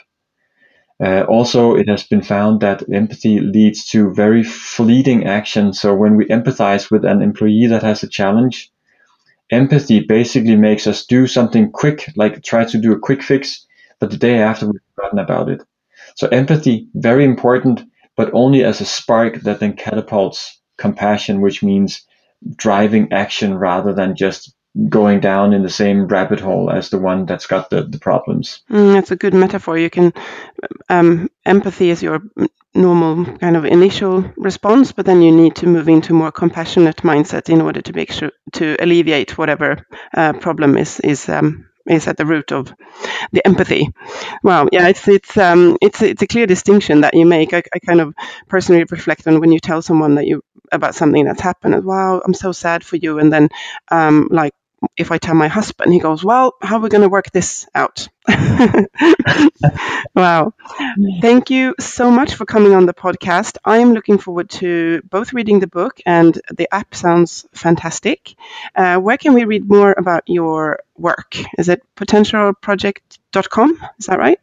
Uh, 1.03 1.23
also, 1.23 1.75
it 1.75 1.89
has 1.89 2.03
been 2.03 2.21
found 2.23 2.61
that 2.61 2.83
empathy 2.93 3.41
leads 3.41 3.87
to 3.87 4.13
very 4.13 4.45
fleeting 4.45 5.27
action. 5.27 5.73
So 5.73 5.95
when 5.95 6.15
we 6.17 6.27
empathize 6.27 6.91
with 6.91 7.05
an 7.07 7.23
employee 7.23 7.67
that 7.69 7.83
has 7.83 8.03
a 8.03 8.09
challenge, 8.09 8.71
empathy 9.51 10.01
basically 10.01 10.57
makes 10.57 10.87
us 10.87 11.07
do 11.07 11.27
something 11.27 11.73
quick, 11.73 12.11
like 12.17 12.43
try 12.43 12.65
to 12.65 12.79
do 12.79 12.93
a 12.93 12.99
quick 12.99 13.23
fix, 13.23 13.67
but 13.99 14.11
the 14.11 14.19
day 14.19 14.41
after 14.41 14.67
we've 14.67 14.83
forgotten 14.95 15.19
about 15.19 15.49
it. 15.49 15.63
So 16.21 16.29
empathy, 16.29 16.87
very 16.93 17.25
important, 17.25 17.81
but 18.15 18.35
only 18.35 18.63
as 18.63 18.83
a 18.83 18.85
spark 18.85 19.41
that 19.45 19.59
then 19.59 19.73
catapults 19.73 20.61
compassion, 20.77 21.41
which 21.41 21.63
means 21.63 22.03
driving 22.57 23.11
action 23.11 23.57
rather 23.57 23.95
than 23.95 24.17
just 24.17 24.55
going 24.91 25.21
down 25.21 25.55
in 25.55 25.63
the 25.63 25.71
same 25.71 26.07
rabbit 26.09 26.39
hole 26.39 26.71
as 26.71 26.91
the 26.91 26.99
one 26.99 27.25
that's 27.25 27.47
got 27.47 27.71
the, 27.71 27.85
the 27.85 27.99
problems. 27.99 28.61
Mm, 28.71 28.93
that's 28.93 29.11
a 29.11 29.17
good 29.17 29.33
metaphor. 29.33 29.79
You 29.79 29.89
can, 29.89 30.13
um, 30.91 31.31
empathy 31.47 31.89
is 31.89 32.03
your 32.03 32.21
normal 32.75 33.25
kind 33.39 33.57
of 33.57 33.65
initial 33.65 34.23
response, 34.37 34.93
but 34.93 35.07
then 35.07 35.23
you 35.23 35.33
need 35.33 35.57
to 35.57 35.67
move 35.67 35.89
into 35.89 36.13
more 36.13 36.31
compassionate 36.31 36.99
mindset 36.99 37.49
in 37.49 37.63
order 37.63 37.81
to 37.81 37.95
make 37.95 38.13
sure 38.13 38.31
to 38.53 38.77
alleviate 38.79 39.39
whatever 39.39 39.87
uh, 40.15 40.35
problem 40.35 40.77
is 40.77 41.01
is 41.01 41.31
um, 41.31 41.70
is 41.89 42.07
at 42.09 42.17
the 42.17 42.27
root 42.27 42.53
of 42.53 42.73
the 43.33 43.47
empathy. 43.47 43.91
Wow, 44.43 44.69
yeah, 44.73 44.89
it's 44.89 45.07
it's 45.09 45.37
um, 45.37 45.77
it's 45.81 46.03
it's 46.03 46.23
a 46.23 46.27
clear 46.27 46.47
distinction 46.47 47.03
that 47.03 47.15
you 47.15 47.27
make. 47.27 47.55
I, 47.55 47.63
I 47.75 47.79
kind 47.81 48.01
of 48.01 48.15
personally 48.49 48.85
reflect 48.91 49.27
on 49.27 49.41
when 49.41 49.53
you 49.53 49.61
tell 49.61 49.83
someone 49.83 50.17
that 50.17 50.27
you 50.27 50.43
about 50.73 50.95
something 50.95 51.25
that's 51.25 51.41
happened. 51.41 51.85
Wow, 51.85 52.23
I'm 52.25 52.35
so 52.35 52.53
sad 52.53 52.85
for 52.85 52.97
you, 52.97 53.19
and 53.19 53.33
then 53.33 53.49
um, 53.91 54.29
like 54.31 54.53
if 54.97 55.11
I 55.13 55.19
tell 55.19 55.35
my 55.35 55.49
husband, 55.49 55.93
he 55.93 55.99
goes, 55.99 56.25
Well, 56.25 56.55
how 56.63 56.77
are 56.77 56.81
we 56.81 56.89
going 56.89 57.03
to 57.03 57.09
work 57.09 57.31
this 57.31 57.67
out? 57.75 58.09
wow. 60.15 60.53
Thank 61.21 61.51
you 61.51 61.75
so 61.79 62.11
much 62.11 62.35
for 62.35 62.47
coming 62.47 62.75
on 62.75 62.87
the 62.87 62.95
podcast. 62.95 63.59
I 63.65 63.79
am 63.79 63.93
looking 63.93 64.19
forward 64.19 64.51
to 64.51 65.03
both 65.09 65.33
reading 65.33 65.61
the 65.61 65.67
book 65.67 66.01
and 66.07 66.41
the 66.51 66.73
app 66.73 66.95
sounds 66.95 67.47
fantastic. 67.53 68.35
Uh, 68.75 68.99
where 68.99 69.19
can 69.19 69.35
we 69.35 69.45
read 69.45 69.69
more 69.69 69.95
about 69.97 70.25
your 70.27 70.81
work? 70.97 71.37
Is 71.59 71.69
it 71.69 71.83
potentialproject.com? 71.97 73.79
Is 73.99 74.07
that 74.07 74.19
right? 74.19 74.41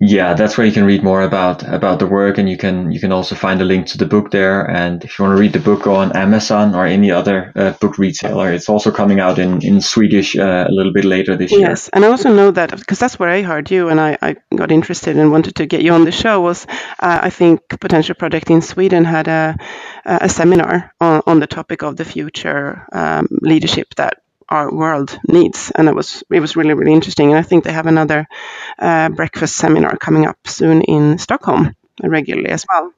Yeah, 0.00 0.34
that's 0.34 0.58
where 0.58 0.66
you 0.66 0.72
can 0.72 0.84
read 0.84 1.04
more 1.04 1.22
about 1.22 1.62
about 1.62 2.00
the 2.00 2.06
work, 2.06 2.36
and 2.36 2.48
you 2.48 2.56
can 2.56 2.90
you 2.90 2.98
can 2.98 3.12
also 3.12 3.36
find 3.36 3.60
a 3.60 3.64
link 3.64 3.86
to 3.86 3.98
the 3.98 4.06
book 4.06 4.32
there. 4.32 4.68
And 4.68 5.04
if 5.04 5.18
you 5.18 5.24
want 5.24 5.36
to 5.36 5.40
read 5.40 5.52
the 5.52 5.60
book, 5.60 5.86
on 5.86 6.16
Amazon 6.16 6.74
or 6.74 6.86
any 6.86 7.10
other 7.10 7.52
uh, 7.54 7.72
book 7.72 7.98
retailer. 7.98 8.52
It's 8.52 8.68
also 8.68 8.90
coming 8.90 9.20
out 9.20 9.38
in 9.38 9.62
in 9.62 9.80
Swedish 9.80 10.36
uh, 10.36 10.66
a 10.68 10.72
little 10.72 10.92
bit 10.92 11.04
later 11.04 11.36
this 11.36 11.52
yes. 11.52 11.60
year. 11.60 11.68
Yes, 11.68 11.88
and 11.92 12.04
I 12.04 12.08
also 12.08 12.34
know 12.34 12.50
that 12.50 12.76
because 12.76 12.98
that's 12.98 13.18
where 13.18 13.30
I 13.30 13.42
heard 13.42 13.70
you, 13.70 13.88
and 13.88 14.00
I, 14.00 14.18
I 14.20 14.36
got 14.56 14.72
interested 14.72 15.16
and 15.16 15.30
wanted 15.30 15.54
to 15.56 15.66
get 15.66 15.82
you 15.82 15.92
on 15.92 16.04
the 16.04 16.12
show. 16.12 16.40
Was 16.40 16.66
uh, 16.98 17.20
I 17.22 17.30
think 17.30 17.60
Potential 17.80 18.14
Project 18.14 18.50
in 18.50 18.62
Sweden 18.62 19.04
had 19.04 19.28
a 19.28 19.56
a 20.04 20.28
seminar 20.28 20.92
on, 21.00 21.22
on 21.26 21.40
the 21.40 21.46
topic 21.46 21.82
of 21.82 21.96
the 21.96 22.04
future 22.04 22.86
um, 22.92 23.28
leadership 23.42 23.94
that 23.96 24.23
our 24.54 24.72
world 24.72 25.18
needs. 25.28 25.72
And 25.74 25.88
it 25.88 25.94
was 25.94 26.22
it 26.30 26.40
was 26.40 26.56
really 26.56 26.74
really 26.74 26.92
interesting. 26.92 27.30
And 27.30 27.38
I 27.38 27.42
think 27.42 27.64
they 27.64 27.72
have 27.72 27.86
another 27.86 28.26
uh, 28.78 29.08
breakfast 29.10 29.56
seminar 29.56 29.96
coming 29.96 30.26
up 30.26 30.38
soon 30.46 30.82
in 30.82 31.18
Stockholm 31.18 31.74
regularly 32.02 32.50
as 32.50 32.64
well. 32.68 32.92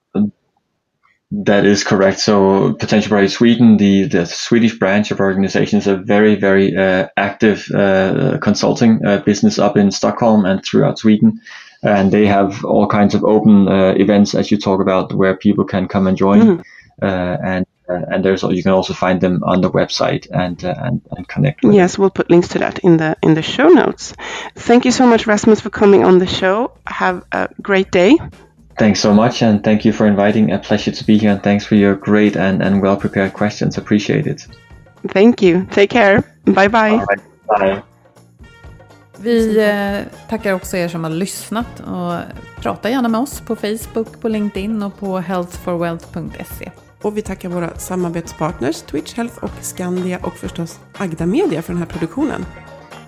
That 1.32 1.66
is 1.66 1.82
correct. 1.82 2.20
So 2.20 2.74
Potential 2.74 3.08
Project 3.08 3.32
Sweden, 3.32 3.76
the, 3.78 4.04
the 4.04 4.26
Swedish 4.26 4.78
branch 4.78 5.10
of 5.10 5.18
our 5.20 5.26
organization, 5.26 5.80
is 5.80 5.88
a 5.88 5.96
very, 5.96 6.36
very 6.36 6.76
uh, 6.76 7.08
active 7.16 7.68
uh, 7.74 8.38
consulting 8.40 9.04
uh, 9.04 9.18
business 9.18 9.58
up 9.58 9.76
in 9.76 9.90
Stockholm 9.90 10.44
and 10.44 10.64
throughout 10.64 10.98
Sweden. 11.00 11.40
And 11.82 12.12
they 12.12 12.26
have 12.26 12.64
all 12.64 12.86
kinds 12.86 13.14
of 13.14 13.24
open 13.24 13.68
uh, 13.68 13.94
events, 13.96 14.34
as 14.34 14.50
you 14.50 14.56
talk 14.56 14.80
about, 14.80 15.12
where 15.12 15.36
people 15.36 15.64
can 15.64 15.88
come 15.88 16.06
and 16.06 16.16
join. 16.16 16.40
Mm. 16.40 16.64
and 17.44 17.66
uh, 17.88 18.00
and 18.10 18.24
there's 18.24 18.42
you 18.42 18.62
can 18.62 18.72
also 18.72 18.94
find 18.94 19.20
them 19.20 19.42
on 19.44 19.60
the 19.60 19.70
website 19.70 20.26
and 20.30 20.64
uh, 20.64 20.74
and, 20.78 21.00
and 21.16 21.28
connect. 21.28 21.64
yes, 21.64 21.92
them. 21.92 22.02
we'll 22.02 22.10
put 22.10 22.30
links 22.30 22.48
to 22.48 22.58
that 22.58 22.78
in 22.80 22.96
the 22.96 23.16
in 23.22 23.34
the 23.34 23.42
show 23.42 23.68
notes. 23.68 24.14
Thank 24.54 24.84
you 24.84 24.92
so 24.92 25.06
much, 25.06 25.26
Rasmus, 25.26 25.60
for 25.60 25.70
coming 25.70 26.04
on 26.04 26.18
the 26.18 26.26
show. 26.26 26.72
Have 26.86 27.24
a 27.32 27.48
great 27.62 27.90
day. 27.90 28.18
Thanks 28.78 29.00
so 29.00 29.14
much, 29.14 29.42
and 29.42 29.64
thank 29.64 29.84
you 29.84 29.92
for 29.92 30.06
inviting. 30.06 30.52
A 30.52 30.58
pleasure 30.58 30.92
to 30.92 31.04
be 31.04 31.16
here, 31.18 31.30
and 31.30 31.42
thanks 31.42 31.64
for 31.64 31.76
your 31.76 31.94
great 31.94 32.36
and, 32.36 32.62
and 32.62 32.82
well 32.82 32.96
prepared 32.96 33.32
questions. 33.32 33.78
Appreciate 33.78 34.26
it. 34.26 34.46
Thank 35.08 35.42
you. 35.42 35.66
Take 35.70 35.90
care. 35.90 36.22
Bye 36.44 36.68
bye. 36.68 37.04
Right. 37.08 37.20
Bye. 37.48 37.82
Vi 39.18 39.58
eh, 39.58 40.28
tackar 40.28 40.52
också 40.52 40.76
er 40.76 40.88
som 40.88 41.04
har 41.04 41.10
lyssnat 41.10 41.80
och 41.80 42.12
prata 42.62 42.90
gärna 42.90 43.08
med 43.08 43.20
oss 43.20 43.40
på 43.40 43.56
Facebook, 43.56 44.20
på 44.20 44.28
LinkedIn 44.28 44.82
och 44.82 44.98
på 44.98 45.18
healthforwealth.se. 45.18 46.70
Och 47.02 47.16
vi 47.16 47.22
tackar 47.22 47.48
våra 47.48 47.78
samarbetspartners 47.78 48.82
Twitch 48.82 49.14
Health 49.14 49.44
och 49.44 49.50
Skandia 49.60 50.18
och 50.22 50.34
förstås 50.34 50.80
Agda 50.98 51.26
Media 51.26 51.62
för 51.62 51.72
den 51.72 51.82
här 51.82 51.88
produktionen. 51.88 52.46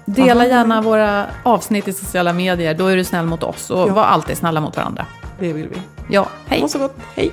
Dela 0.04 0.46
gärna 0.46 0.82
våra 0.82 1.26
avsnitt 1.42 1.88
i 1.88 1.92
sociala 1.92 2.32
medier, 2.32 2.74
då 2.74 2.86
är 2.86 2.96
du 2.96 3.04
snäll 3.04 3.26
mot 3.26 3.42
oss. 3.42 3.70
Och 3.70 3.88
ja. 3.88 3.94
var 3.94 4.04
alltid 4.04 4.36
snälla 4.36 4.60
mot 4.60 4.76
varandra. 4.76 5.06
Det 5.38 5.52
vill 5.52 5.68
vi. 5.68 5.76
Ja, 6.10 6.28
hej. 6.46 6.60
Ha 6.60 6.68
så 6.68 6.78
gott. 6.78 6.96
Hej. 7.14 7.32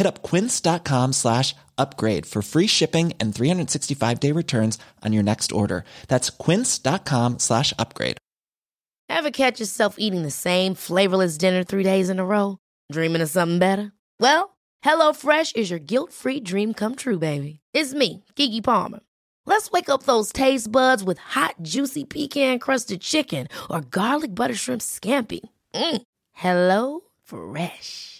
Hit 0.00 0.06
up 0.06 0.22
quince.com 0.22 1.12
slash 1.12 1.54
upgrade 1.76 2.24
for 2.24 2.40
free 2.40 2.66
shipping 2.66 3.12
and 3.20 3.34
365 3.34 4.18
day 4.18 4.32
returns 4.32 4.78
on 5.04 5.12
your 5.12 5.22
next 5.22 5.52
order. 5.52 5.84
That's 6.08 6.30
quince.com 6.30 7.38
slash 7.38 7.74
upgrade. 7.78 8.16
Ever 9.10 9.30
catch 9.30 9.60
yourself 9.60 9.96
eating 9.98 10.22
the 10.22 10.30
same 10.30 10.74
flavorless 10.74 11.36
dinner 11.36 11.64
three 11.64 11.82
days 11.82 12.08
in 12.08 12.18
a 12.18 12.24
row? 12.24 12.56
Dreaming 12.90 13.20
of 13.20 13.28
something 13.28 13.58
better? 13.58 13.92
Well, 14.18 14.56
hello 14.80 15.12
fresh 15.12 15.52
is 15.52 15.68
your 15.68 15.80
guilt 15.80 16.14
free 16.14 16.40
dream 16.40 16.72
come 16.72 16.94
true, 16.94 17.18
baby. 17.18 17.60
It's 17.74 17.92
me, 17.92 18.24
Keke 18.36 18.64
Palmer. 18.64 19.00
Let's 19.44 19.70
wake 19.70 19.90
up 19.90 20.04
those 20.04 20.32
taste 20.32 20.72
buds 20.72 21.04
with 21.04 21.18
hot, 21.18 21.56
juicy 21.60 22.06
pecan 22.06 22.58
crusted 22.58 23.02
chicken 23.02 23.48
or 23.68 23.82
garlic 23.82 24.34
butter 24.34 24.54
shrimp 24.56 24.80
scampi. 24.80 25.40
Mm. 25.74 26.02
Hello 26.32 27.00
Fresh. 27.22 28.19